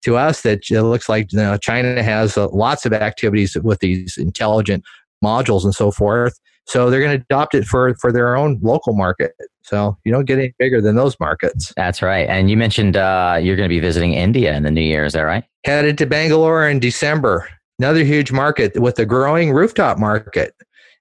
[0.05, 3.81] to us that it looks like you know, China has uh, lots of activities with
[3.81, 4.85] these intelligent
[5.25, 6.39] modules and so forth.
[6.67, 9.33] So they're going to adopt it for, for their own local market.
[9.63, 11.73] So you don't get any bigger than those markets.
[11.77, 12.29] That's right.
[12.29, 15.05] And you mentioned uh, you're going to be visiting India in the new year.
[15.05, 15.45] Is that right?
[15.65, 17.49] Headed to Bangalore in December.
[17.79, 20.55] Another huge market with a growing rooftop market.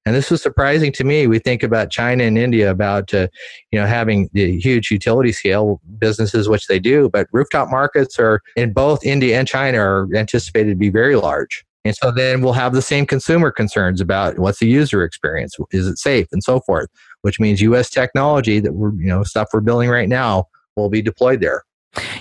[0.05, 1.27] And this was surprising to me.
[1.27, 3.27] We think about China and India about uh,
[3.71, 8.41] you know having the huge utility scale businesses, which they do, but rooftop markets are
[8.57, 11.63] in both India and China are anticipated to be very large.
[11.85, 15.87] And so then we'll have the same consumer concerns about what's the user experience, is
[15.87, 16.89] it safe, and so forth
[17.23, 17.89] which means U.S.
[17.89, 21.63] technology that we're you know stuff we're building right now will be deployed there.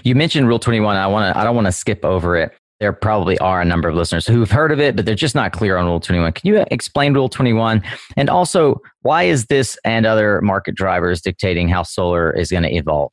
[0.04, 0.96] You mentioned Rule 21.
[0.96, 1.38] I want to.
[1.38, 2.52] I don't want to skip over it.
[2.80, 5.52] There probably are a number of listeners who've heard of it, but they're just not
[5.52, 6.32] clear on Rule 21.
[6.32, 7.80] Can you explain Rule 21?
[8.16, 12.74] And also, why is this and other market drivers dictating how solar is going to
[12.74, 13.12] evolve?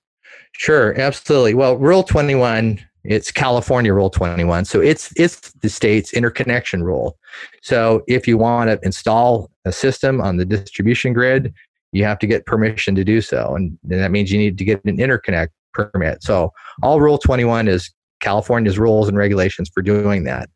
[0.53, 1.53] Sure, absolutely.
[1.53, 4.65] Well, Rule 21 it's California Rule 21.
[4.65, 7.17] So it's it's the state's interconnection rule.
[7.61, 11.53] So if you want to install a system on the distribution grid,
[11.91, 13.55] you have to get permission to do so.
[13.55, 16.23] And, that means you need to get an interconnect permit.
[16.23, 16.51] So
[16.83, 20.49] all Rule 21 is California's rules and regulations for doing that.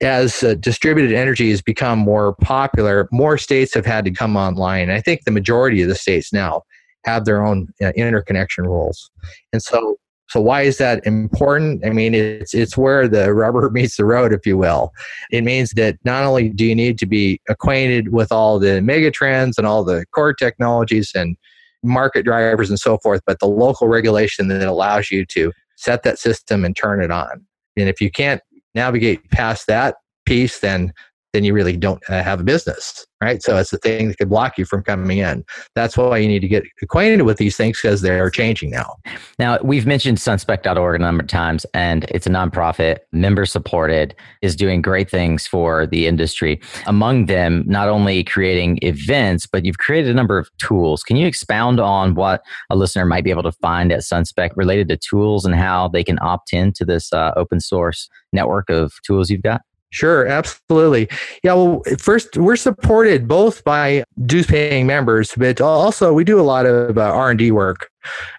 [0.00, 4.90] As uh, distributed energy has become more popular, more states have had to come online.
[4.90, 6.62] I think the majority of the states now
[7.04, 9.10] have their own uh, interconnection rules.
[9.52, 9.96] And so
[10.28, 11.84] so why is that important?
[11.86, 14.92] I mean, it's it's where the rubber meets the road, if you will.
[15.30, 19.56] It means that not only do you need to be acquainted with all the megatrends
[19.56, 21.36] and all the core technologies and
[21.82, 26.18] market drivers and so forth, but the local regulation that allows you to set that
[26.18, 27.44] system and turn it on.
[27.76, 28.42] And if you can't
[28.74, 30.92] navigate past that piece, then
[31.32, 33.42] then you really don't uh, have a business, right?
[33.42, 35.44] So it's the thing that could block you from coming in.
[35.74, 38.96] That's why you need to get acquainted with these things because they're changing now.
[39.38, 44.56] Now, we've mentioned sunspec.org a number of times, and it's a nonprofit, member supported, is
[44.56, 46.60] doing great things for the industry.
[46.86, 51.02] Among them, not only creating events, but you've created a number of tools.
[51.02, 54.88] Can you expound on what a listener might be able to find at Sunspec related
[54.88, 59.28] to tools and how they can opt into this uh, open source network of tools
[59.28, 59.60] you've got?
[59.90, 61.08] Sure, absolutely.
[61.42, 66.66] Yeah, well, first we're supported both by dues-paying members, but also we do a lot
[66.66, 67.88] of uh, R and D work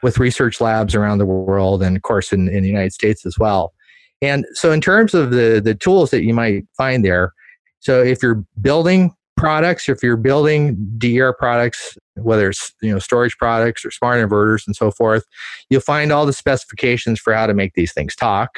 [0.03, 3.39] with research labs around the world, and of course in, in the United States as
[3.39, 3.73] well.
[4.21, 7.33] And so, in terms of the the tools that you might find there,
[7.79, 13.35] so if you're building products, if you're building DR products, whether it's you know storage
[13.37, 15.23] products or smart inverters and so forth,
[15.71, 18.51] you'll find all the specifications for how to make these things talk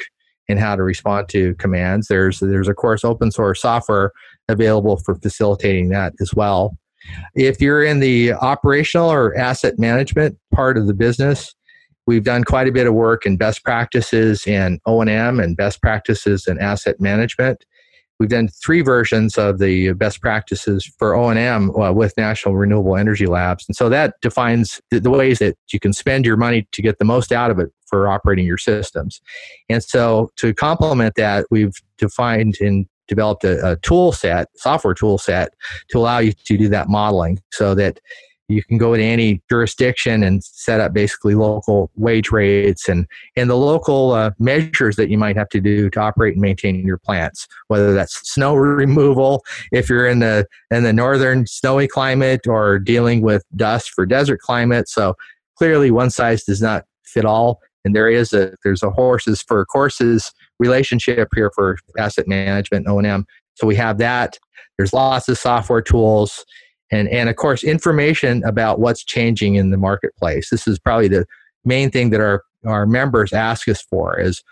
[0.48, 2.08] and how to respond to commands.
[2.08, 4.12] There's there's of course open source software
[4.48, 6.76] available for facilitating that as well.
[7.34, 11.54] If you're in the operational or asset management part of the business,
[12.06, 16.46] we've done quite a bit of work in best practices in O&M and best practices
[16.46, 17.64] in asset management.
[18.22, 23.26] We've done three versions of the best practices for O&M uh, with National Renewable Energy
[23.26, 23.64] Labs.
[23.68, 27.00] And so that defines the, the ways that you can spend your money to get
[27.00, 29.20] the most out of it for operating your systems.
[29.68, 35.18] And so to complement that, we've defined and developed a, a tool set, software tool
[35.18, 35.52] set
[35.88, 37.98] to allow you to do that modeling so that
[38.52, 43.50] you can go to any jurisdiction and set up basically local wage rates and, and
[43.50, 46.98] the local uh, measures that you might have to do to operate and maintain your
[46.98, 52.78] plants, whether that's snow removal, if you're in the, in the northern snowy climate or
[52.78, 54.88] dealing with dust for desert climate.
[54.88, 55.14] So
[55.56, 57.60] clearly one size does not fit all.
[57.84, 63.26] And there is a there's a horses for courses relationship here for asset management o&m
[63.54, 64.38] so we have that.
[64.76, 66.44] There's lots of software tools
[66.92, 70.50] and and of course information about what's changing in the marketplace.
[70.50, 71.26] This is probably the
[71.64, 74.42] main thing that our our members ask us for is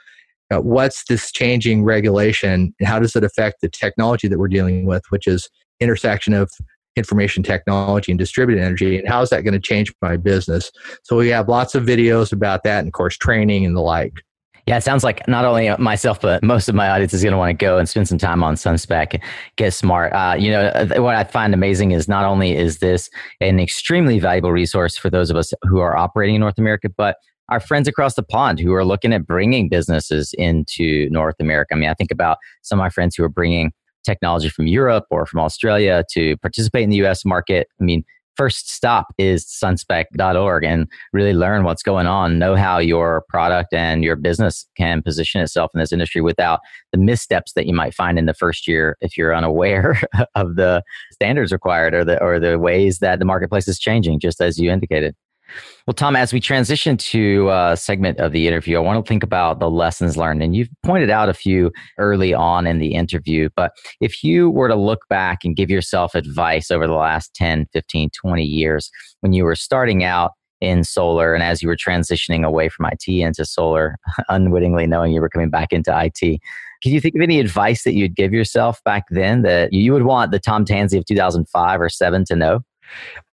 [0.52, 4.84] uh, what's this changing regulation and how does it affect the technology that we're dealing
[4.84, 6.50] with which is intersection of
[6.96, 10.72] information technology and distributed energy and how is that going to change my business?
[11.04, 14.24] So we have lots of videos about that and of course training and the like
[14.66, 17.38] yeah, it sounds like not only myself, but most of my audience is going to
[17.38, 19.20] want to go and spend some time on SunSpec,
[19.56, 20.12] get smart.
[20.12, 24.18] Uh, you know, uh, what I find amazing is not only is this an extremely
[24.18, 27.16] valuable resource for those of us who are operating in North America, but
[27.48, 31.74] our friends across the pond who are looking at bringing businesses into North America.
[31.74, 33.72] I mean, I think about some of my friends who are bringing
[34.04, 37.66] technology from Europe or from Australia to participate in the US market.
[37.80, 38.04] I mean,
[38.40, 44.02] first stop is sunspec.org and really learn what's going on, know how your product and
[44.02, 46.60] your business can position itself in this industry without
[46.90, 50.00] the missteps that you might find in the first year if you're unaware
[50.36, 50.82] of the
[51.12, 54.70] standards required or the or the ways that the marketplace is changing, just as you
[54.70, 55.14] indicated.
[55.86, 59.22] Well, Tom, as we transition to a segment of the interview, I want to think
[59.22, 60.42] about the lessons learned.
[60.42, 63.48] And you've pointed out a few early on in the interview.
[63.56, 67.66] But if you were to look back and give yourself advice over the last 10,
[67.72, 68.90] 15, 20 years
[69.20, 73.08] when you were starting out in solar and as you were transitioning away from IT
[73.08, 73.96] into solar,
[74.28, 76.40] unwittingly knowing you were coming back into IT,
[76.82, 80.04] can you think of any advice that you'd give yourself back then that you would
[80.04, 82.60] want the Tom Tansy of 2005 or 7 to know?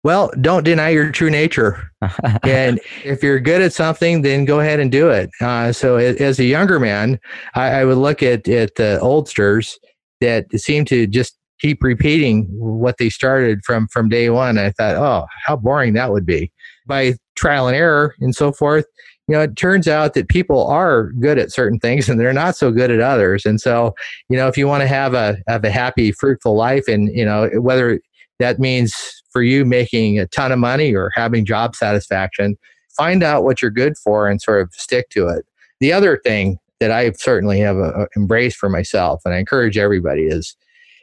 [0.03, 1.91] Well, don't deny your true nature.
[2.43, 5.29] and if you're good at something, then go ahead and do it.
[5.41, 7.19] Uh, so, as a younger man,
[7.55, 9.77] I, I, would look at, at the oldsters
[10.21, 14.57] that seem to just keep repeating what they started from from day one.
[14.57, 16.51] I thought, oh, how boring that would be.
[16.85, 18.85] By trial and error and so forth,
[19.27, 22.55] you know, it turns out that people are good at certain things and they're not
[22.55, 23.45] so good at others.
[23.45, 23.93] And so,
[24.29, 27.25] you know, if you want to have a have a happy, fruitful life, and you
[27.25, 27.99] know, whether
[28.39, 28.95] that means
[29.37, 32.57] for you making a ton of money or having job satisfaction,
[32.97, 35.45] find out what you're good for and sort of stick to it.
[35.79, 40.23] The other thing that I certainly have uh, embraced for myself, and I encourage everybody,
[40.23, 40.55] is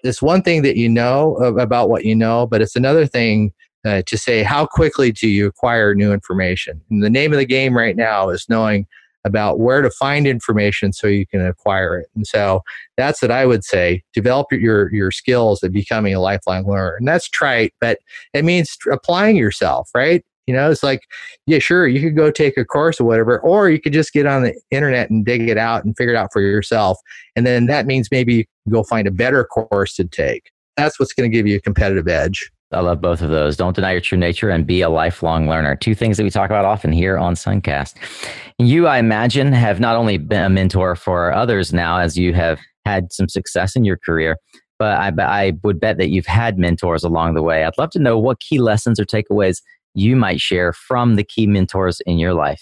[0.02, 3.52] this one thing that you know about what you know, but it's another thing
[3.84, 6.80] uh, to say how quickly do you acquire new information.
[6.90, 8.84] And the name of the game right now is knowing
[9.24, 12.08] about where to find information so you can acquire it.
[12.14, 12.62] And so
[12.96, 14.02] that's what I would say.
[14.12, 16.96] Develop your your skills at becoming a lifelong learner.
[16.96, 17.98] And that's trite, but
[18.32, 20.24] it means applying yourself, right?
[20.46, 21.00] You know, it's like,
[21.46, 24.26] yeah, sure, you could go take a course or whatever, or you could just get
[24.26, 26.98] on the internet and dig it out and figure it out for yourself.
[27.34, 30.50] And then that means maybe you can go find a better course to take.
[30.76, 32.50] That's what's going to give you a competitive edge.
[32.72, 33.56] I love both of those.
[33.56, 35.76] Don't deny your true nature and be a lifelong learner.
[35.76, 37.94] Two things that we talk about often here on Suncast.
[38.58, 42.58] You, I imagine, have not only been a mentor for others now as you have
[42.84, 44.38] had some success in your career,
[44.78, 47.64] but I, I would bet that you've had mentors along the way.
[47.64, 49.62] I'd love to know what key lessons or takeaways
[49.94, 52.60] you might share from the key mentors in your life.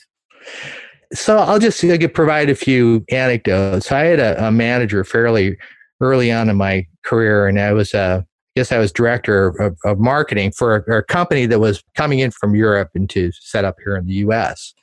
[1.15, 1.85] So I'll just
[2.15, 3.91] provide a few anecdotes.
[3.91, 5.57] I had a, a manager fairly
[6.01, 9.99] early on in my career, and I was a Yes, I was director of, of
[9.99, 13.77] marketing for a, a, company that was coming in from Europe and to set up
[13.83, 14.75] here in the U.S.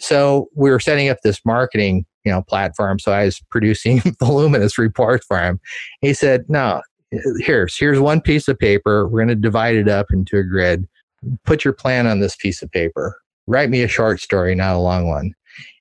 [0.00, 2.98] So we were setting up this marketing, you know, platform.
[2.98, 5.60] So I was producing voluminous reports for him.
[6.00, 6.82] He said, "No,
[7.38, 9.06] here's here's one piece of paper.
[9.06, 10.88] We're going to divide it up into a grid.
[11.44, 13.16] Put your plan on this piece of paper.
[13.46, 15.32] Write me a short story, not a long one."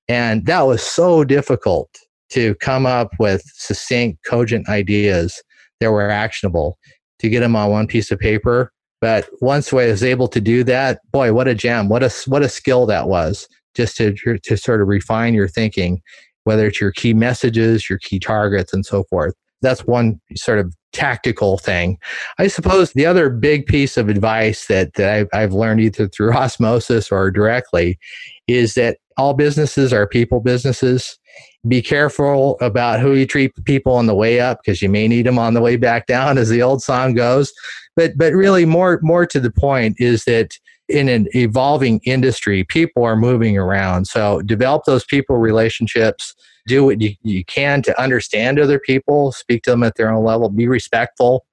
[0.07, 1.89] And that was so difficult
[2.29, 5.41] to come up with succinct, cogent ideas
[5.79, 6.77] that were actionable
[7.19, 8.71] to get them on one piece of paper.
[9.01, 11.89] But once I was able to do that, boy, what a gem!
[11.89, 16.01] What a what a skill that was, just to to sort of refine your thinking,
[16.45, 19.33] whether it's your key messages, your key targets, and so forth.
[19.61, 21.97] That's one sort of tactical thing.
[22.39, 26.33] I suppose the other big piece of advice that, that I've, I've learned either through
[26.35, 27.99] osmosis or directly
[28.47, 31.19] is that all businesses are people businesses
[31.67, 35.25] be careful about who you treat people on the way up because you may need
[35.25, 37.53] them on the way back down as the old song goes
[37.95, 40.57] but but really more more to the point is that
[40.87, 46.35] in an evolving industry people are moving around so develop those people relationships
[46.67, 50.23] do what you, you can to understand other people speak to them at their own
[50.23, 51.45] level be respectful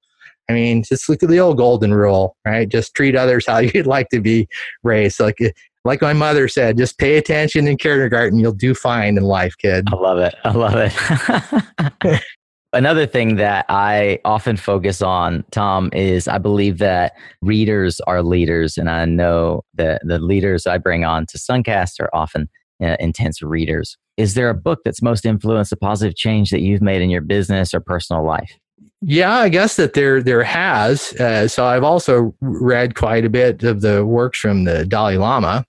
[0.49, 2.67] I mean, just look at the old golden rule, right?
[2.67, 4.47] Just treat others how you'd like to be
[4.83, 5.19] raised.
[5.19, 5.37] Like
[5.85, 8.39] like my mother said, just pay attention in kindergarten.
[8.39, 9.85] You'll do fine in life, kid.
[9.91, 10.35] I love it.
[10.43, 12.23] I love it.
[12.73, 18.77] Another thing that I often focus on, Tom, is I believe that readers are leaders.
[18.79, 22.49] And I know that the leaders I bring on to Suncast are often
[22.81, 23.95] uh, intense readers.
[24.17, 27.21] Is there a book that's most influenced a positive change that you've made in your
[27.21, 28.57] business or personal life?
[29.05, 31.13] Yeah, I guess that there there has.
[31.13, 35.65] Uh, so I've also read quite a bit of the works from the Dalai Lama,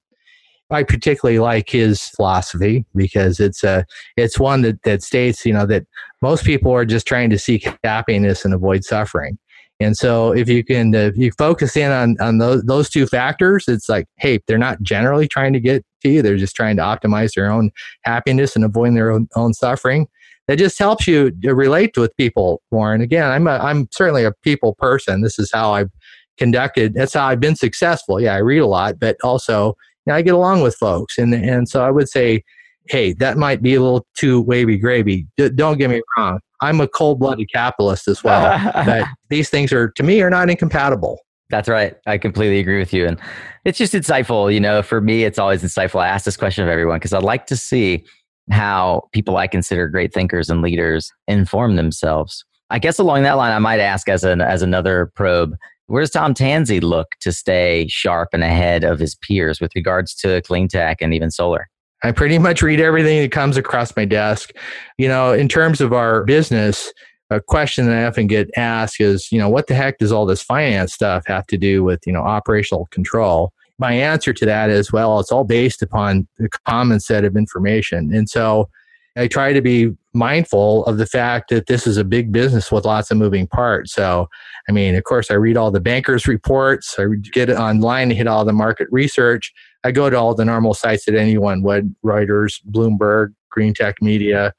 [0.70, 3.84] I particularly like his philosophy because it's a
[4.16, 5.84] it's one that that states you know that
[6.24, 9.36] most people are just trying to seek happiness and avoid suffering,
[9.80, 13.06] And so if you can, uh, if you focus in on, on those, those two
[13.06, 16.22] factors, it's like, hey, they're not generally trying to get to you.
[16.22, 17.70] They're just trying to optimize their own
[18.04, 20.06] happiness and avoiding their own, own suffering.
[20.46, 22.92] That just helps you relate with people more.
[22.92, 25.22] And again, I'm a, I'm certainly a people person.
[25.22, 25.90] This is how I've
[26.36, 26.94] conducted.
[26.94, 28.20] That's how I've been successful.
[28.20, 31.18] Yeah, I read a lot, but also know, I get along with folks.
[31.18, 32.42] And, and so I would say,
[32.88, 35.26] hey, that might be a little too wavy gravy.
[35.36, 36.40] D- don't get me wrong.
[36.60, 38.58] I'm a cold blooded capitalist as well.
[38.86, 41.18] but these things are, to me, are not incompatible.
[41.50, 41.94] That's right.
[42.06, 43.06] I completely agree with you.
[43.06, 43.20] And
[43.64, 44.52] it's just insightful.
[44.52, 46.00] You know, for me, it's always insightful.
[46.00, 48.04] I ask this question of everyone because I'd like to see
[48.50, 52.44] how people I consider great thinkers and leaders inform themselves.
[52.70, 55.54] I guess along that line, I might ask as an as another probe,
[55.86, 60.14] where does Tom Tansy look to stay sharp and ahead of his peers with regards
[60.16, 61.68] to clean tech and even solar?
[62.02, 64.52] I pretty much read everything that comes across my desk.
[64.98, 66.92] You know, in terms of our business,
[67.30, 70.26] a question that I often get asked is, you know, what the heck does all
[70.26, 73.52] this finance stuff have to do with, you know, operational control?
[73.78, 78.14] My answer to that is, well, it's all based upon a common set of information.
[78.14, 78.68] And so
[79.16, 82.84] I try to be mindful of the fact that this is a big business with
[82.84, 83.92] lots of moving parts.
[83.92, 84.28] So,
[84.68, 88.44] I mean, of course, I read all the bankers' reports, I get online, hit all
[88.44, 89.52] the market research.
[89.84, 94.52] I go to all the normal sites that anyone would Reuters, Bloomberg, Green Tech Media,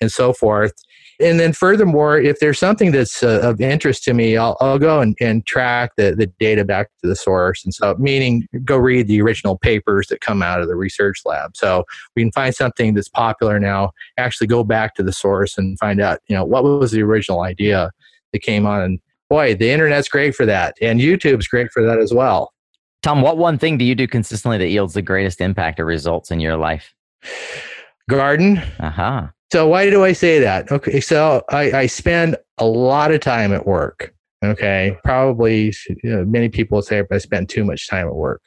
[0.00, 0.72] and so forth.
[1.20, 5.02] And then, furthermore, if there's something that's uh, of interest to me, I'll, I'll go
[5.02, 7.62] and, and track the, the data back to the source.
[7.62, 11.56] And so, meaning go read the original papers that come out of the research lab.
[11.56, 11.84] So,
[12.16, 16.00] we can find something that's popular now, actually go back to the source and find
[16.00, 17.90] out, you know, what was the original idea
[18.32, 18.80] that came on.
[18.80, 18.98] And
[19.28, 20.74] boy, the internet's great for that.
[20.80, 22.52] And YouTube's great for that as well.
[23.02, 26.30] Tom, what one thing do you do consistently that yields the greatest impact or results
[26.30, 26.94] in your life?
[28.08, 28.58] Garden.
[28.78, 29.28] Uh huh.
[29.52, 30.70] So why do I say that?
[30.70, 34.14] Okay, so I, I spend a lot of time at work.
[34.42, 38.40] Okay, probably you know, many people say I spend too much time at work,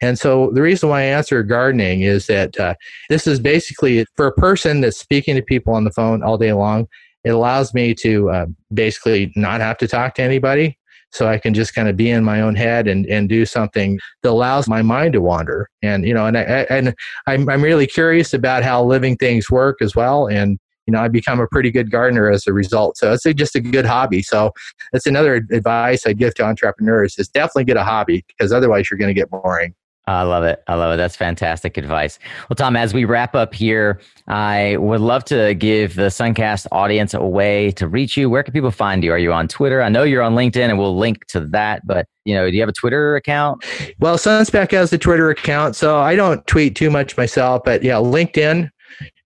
[0.00, 2.74] and so the reason why I answer gardening is that uh,
[3.08, 6.52] this is basically for a person that's speaking to people on the phone all day
[6.52, 6.86] long.
[7.24, 10.78] It allows me to uh, basically not have to talk to anybody
[11.12, 13.98] so I can just kind of be in my own head and, and do something
[14.22, 15.68] that allows my mind to wander.
[15.82, 16.94] And, you know, and I, and
[17.26, 20.26] I'm, I'm really curious about how living things work as well.
[20.26, 22.96] And, you know, I become a pretty good gardener as a result.
[22.96, 24.22] So it's just a good hobby.
[24.22, 24.52] So
[24.92, 28.98] that's another advice I give to entrepreneurs is definitely get a hobby because otherwise you're
[28.98, 29.74] going to get boring.
[30.06, 30.62] I love it.
[30.66, 30.96] I love it.
[30.96, 32.18] That's fantastic advice.
[32.48, 37.14] Well, Tom, as we wrap up here, I would love to give the Suncast audience
[37.14, 38.28] a way to reach you.
[38.28, 39.12] Where can people find you?
[39.12, 39.80] Are you on Twitter?
[39.80, 42.62] I know you're on LinkedIn and we'll link to that, but you know, do you
[42.62, 43.64] have a Twitter account?
[44.00, 47.94] Well, Sunspec has a Twitter account, so I don't tweet too much myself, but yeah,
[47.94, 48.70] LinkedIn,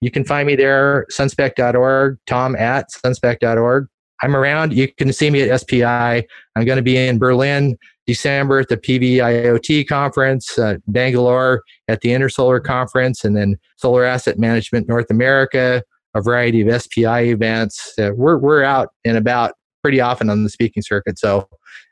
[0.02, 3.88] you can find me there, sunspec.org, tom at sunspec.org.
[4.22, 4.72] I'm around.
[4.72, 5.84] You can see me at SPI.
[5.84, 7.76] I'm going to be in Berlin
[8.06, 14.38] December at the PVIoT conference, uh, Bangalore at the Intersolar conference, and then Solar Asset
[14.38, 15.82] Management North America,
[16.14, 17.92] a variety of SPI events.
[17.98, 21.18] Uh, we're, we're out and about pretty often on the speaking circuit.
[21.18, 21.48] So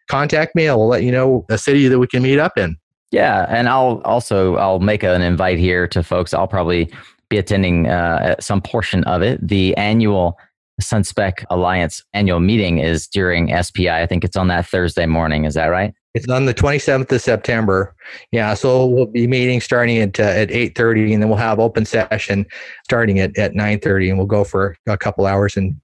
[0.08, 0.68] contact me.
[0.68, 2.76] I'll let you know a city that we can meet up in.
[3.10, 6.34] Yeah, and I'll also I'll make an invite here to folks.
[6.34, 6.92] I'll probably
[7.28, 9.46] be attending uh, some portion of it.
[9.46, 10.36] The annual
[10.82, 13.88] SunSpec Alliance annual meeting is during SPI.
[13.88, 15.44] I think it's on that Thursday morning.
[15.44, 15.94] Is that right?
[16.14, 17.94] It's on the 27th of September.
[18.30, 21.84] Yeah, so we'll be meeting starting at uh, at 8:30, and then we'll have open
[21.84, 22.46] session
[22.84, 25.56] starting at at 9:30, and we'll go for a couple hours.
[25.56, 25.74] And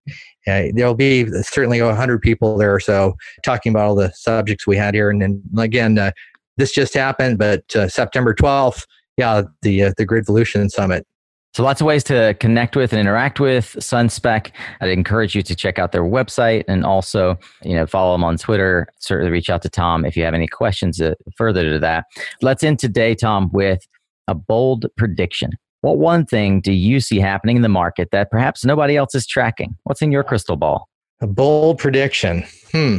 [0.47, 4.77] uh, there'll be certainly 100 people there or so talking about all the subjects we
[4.77, 5.11] had here.
[5.11, 6.13] And then again, uh,
[6.57, 11.07] this just happened, but uh, September 12th, yeah, the uh, the Gridvolution Summit
[11.53, 14.53] so lots of ways to connect with and interact with Sunspec.
[14.81, 18.37] I'd encourage you to check out their website and also, you know, follow them on
[18.37, 18.87] Twitter.
[19.01, 22.05] Certainly reach out to Tom if you have any questions uh, further to that.
[22.41, 23.87] Let's end today, Tom, with
[24.29, 25.51] a bold prediction.
[25.81, 29.27] What one thing do you see happening in the market that perhaps nobody else is
[29.27, 29.77] tracking?
[29.85, 30.89] What's in your crystal ball?
[31.21, 32.45] A bold prediction.
[32.71, 32.99] Hmm.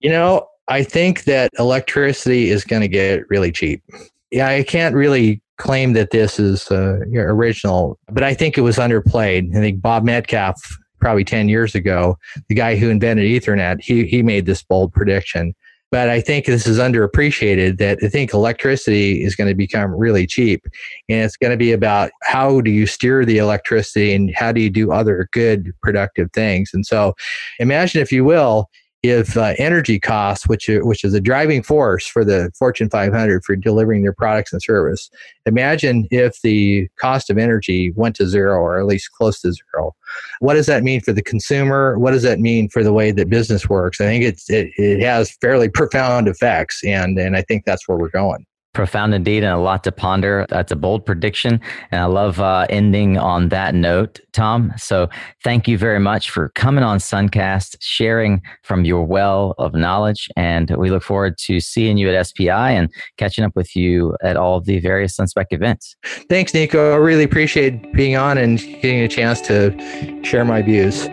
[0.00, 3.82] You know, I think that electricity is going to get really cheap.
[4.30, 8.76] Yeah, I can't really claim that this is uh, original, but I think it was
[8.76, 9.50] underplayed.
[9.56, 12.16] I think Bob Metcalfe, probably 10 years ago,
[12.48, 15.54] the guy who invented Ethernet, he, he made this bold prediction.
[15.90, 20.26] But I think this is underappreciated that I think electricity is going to become really
[20.26, 20.66] cheap.
[21.08, 24.60] And it's going to be about how do you steer the electricity and how do
[24.60, 26.70] you do other good productive things.
[26.74, 27.14] And so
[27.58, 28.68] imagine, if you will,
[29.02, 33.54] if uh, energy costs, which which is a driving force for the Fortune 500 for
[33.54, 35.08] delivering their products and service,
[35.46, 39.94] imagine if the cost of energy went to zero or at least close to zero.
[40.40, 41.98] What does that mean for the consumer?
[41.98, 44.00] What does that mean for the way that business works?
[44.00, 47.98] I think it's it, it has fairly profound effects, and and I think that's where
[47.98, 50.46] we're going profound indeed and a lot to ponder.
[50.48, 51.60] That's a bold prediction.
[51.90, 54.72] And I love uh, ending on that note, Tom.
[54.76, 55.08] So
[55.42, 60.28] thank you very much for coming on Suncast, sharing from your well of knowledge.
[60.36, 64.36] And we look forward to seeing you at SPI and catching up with you at
[64.36, 65.96] all the various Sunspec events.
[66.28, 66.92] Thanks, Nico.
[66.92, 69.76] I really appreciate being on and getting a chance to
[70.22, 71.08] share my views.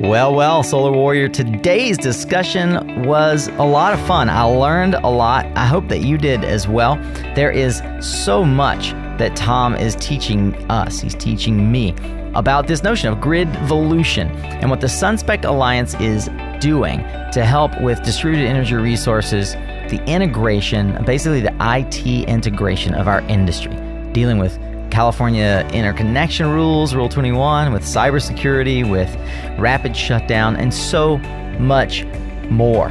[0.00, 4.30] Well, well, Solar Warrior, today's discussion was a lot of fun.
[4.30, 5.44] I learned a lot.
[5.56, 6.94] I hope that you did as well.
[7.34, 11.96] There is so much that Tom is teaching us, he's teaching me
[12.36, 14.30] about this notion of gridvolution
[14.60, 16.30] and what the SunSpec Alliance is
[16.60, 16.98] doing
[17.32, 19.54] to help with distributed energy resources,
[19.90, 23.74] the integration, basically the IT integration of our industry,
[24.12, 24.60] dealing with
[24.90, 29.14] California interconnection rules, Rule 21, with cybersecurity, with
[29.58, 31.18] rapid shutdown, and so
[31.58, 32.04] much
[32.50, 32.90] more.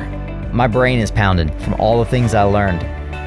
[0.54, 2.84] My brain is pounding from all the things I learned.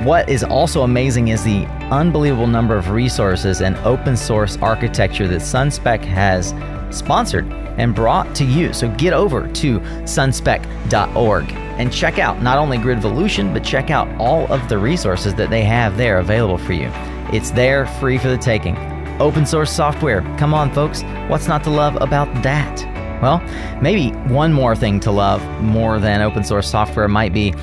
[0.06, 5.42] What is also amazing is the unbelievable number of resources and open source architecture that
[5.42, 6.54] Sunspec has
[6.96, 7.46] sponsored
[7.78, 8.72] and brought to you.
[8.72, 14.50] So get over to sunspec.org and check out not only Gridvolution, but check out all
[14.52, 16.90] of the resources that they have there available for you.
[17.32, 18.76] It's there, free for the taking.
[19.20, 20.22] Open source software.
[20.36, 21.02] Come on, folks.
[21.28, 22.82] What's not to love about that?
[23.22, 23.40] Well,
[23.80, 27.54] maybe one more thing to love more than open source software might be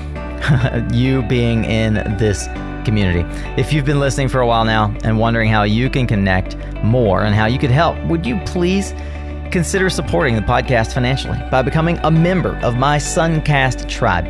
[0.93, 2.47] you being in this
[2.85, 3.25] community.
[3.59, 7.23] If you've been listening for a while now and wondering how you can connect more
[7.23, 8.93] and how you could help, would you please
[9.51, 14.25] consider supporting the podcast financially by becoming a member of my Suncast tribe?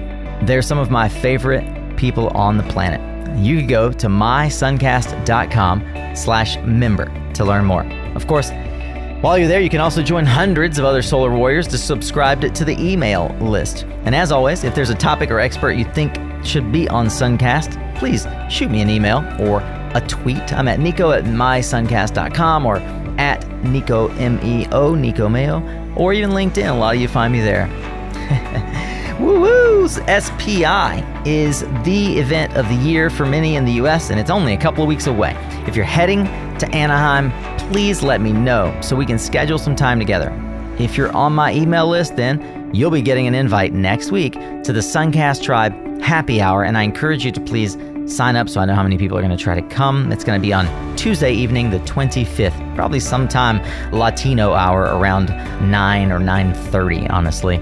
[0.48, 6.58] They're some of my favorite people on the planet you can go to mysuncast.com slash
[6.60, 7.86] member to learn more.
[8.16, 8.52] Of course,
[9.22, 12.64] while you're there, you can also join hundreds of other solar warriors to subscribe to
[12.64, 13.84] the email list.
[14.06, 16.16] And as always, if there's a topic or expert you think
[16.46, 19.62] should be on Suncast, please shoot me an email or
[19.96, 20.54] a tweet.
[20.54, 22.78] I'm at nico at mysuncast.com or
[23.18, 25.64] at Nico M-E-O, Nico Mayo,
[25.96, 26.70] or even LinkedIn.
[26.70, 27.68] A lot of you find me there.
[29.20, 30.20] Woo woo!
[30.20, 34.54] SPI is the event of the year for many in the US, and it's only
[34.54, 35.36] a couple of weeks away.
[35.68, 36.26] If you're heading
[36.60, 37.32] to Anaheim,
[37.72, 40.32] please let me know so we can schedule some time together.
[40.80, 44.74] If you're on my email list, then you'll be getting an invite next week to
[44.74, 48.66] the Suncast Tribe Happy Hour, and I encourage you to please sign up so I
[48.66, 50.12] know how many people are going to try to come.
[50.12, 53.60] It's going to be on Tuesday evening, the 25th, probably sometime
[53.92, 55.28] Latino hour around
[55.70, 57.58] 9 or 9:30, honestly.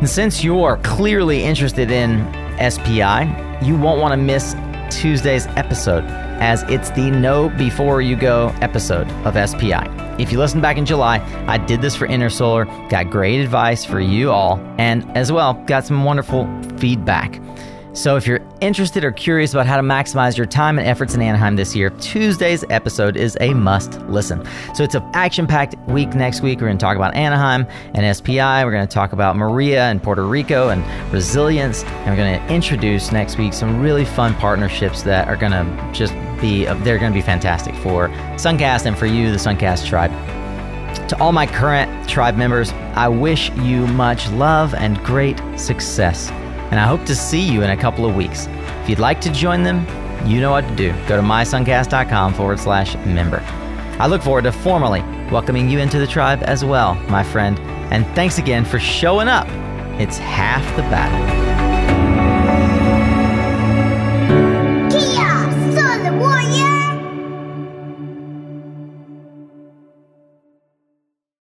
[0.00, 2.26] And since you're clearly interested in
[2.70, 4.56] SPI, you won't want to miss
[4.88, 6.04] Tuesday's episode,
[6.40, 9.84] as it's the Know Before You Go episode of SPI.
[10.18, 14.00] If you listened back in July, I did this for Intersolar, got great advice for
[14.00, 16.48] you all, and as well, got some wonderful
[16.78, 17.38] feedback.
[18.00, 21.20] So if you're interested or curious about how to maximize your time and efforts in
[21.20, 24.42] Anaheim this year, Tuesday's episode is a must listen.
[24.74, 26.60] So it's an action packed week next week.
[26.60, 28.64] We're going to talk about Anaheim and SPI.
[28.64, 30.82] We're going to talk about Maria and Puerto Rico and
[31.12, 31.84] resilience.
[31.84, 35.90] And we're going to introduce next week some really fun partnerships that are going to
[35.92, 39.86] just be, uh, they're going to be fantastic for Suncast and for you, the Suncast
[39.86, 40.10] tribe.
[41.10, 46.30] To all my current tribe members, I wish you much love and great success
[46.70, 48.46] and I hope to see you in a couple of weeks.
[48.82, 49.86] If you'd like to join them,
[50.26, 50.92] you know what to do.
[51.06, 53.42] Go to mysuncast.com forward slash member.
[53.98, 55.00] I look forward to formally
[55.30, 57.58] welcoming you into the tribe as well, my friend.
[57.90, 59.48] And thanks again for showing up.
[60.00, 61.39] It's half the battle.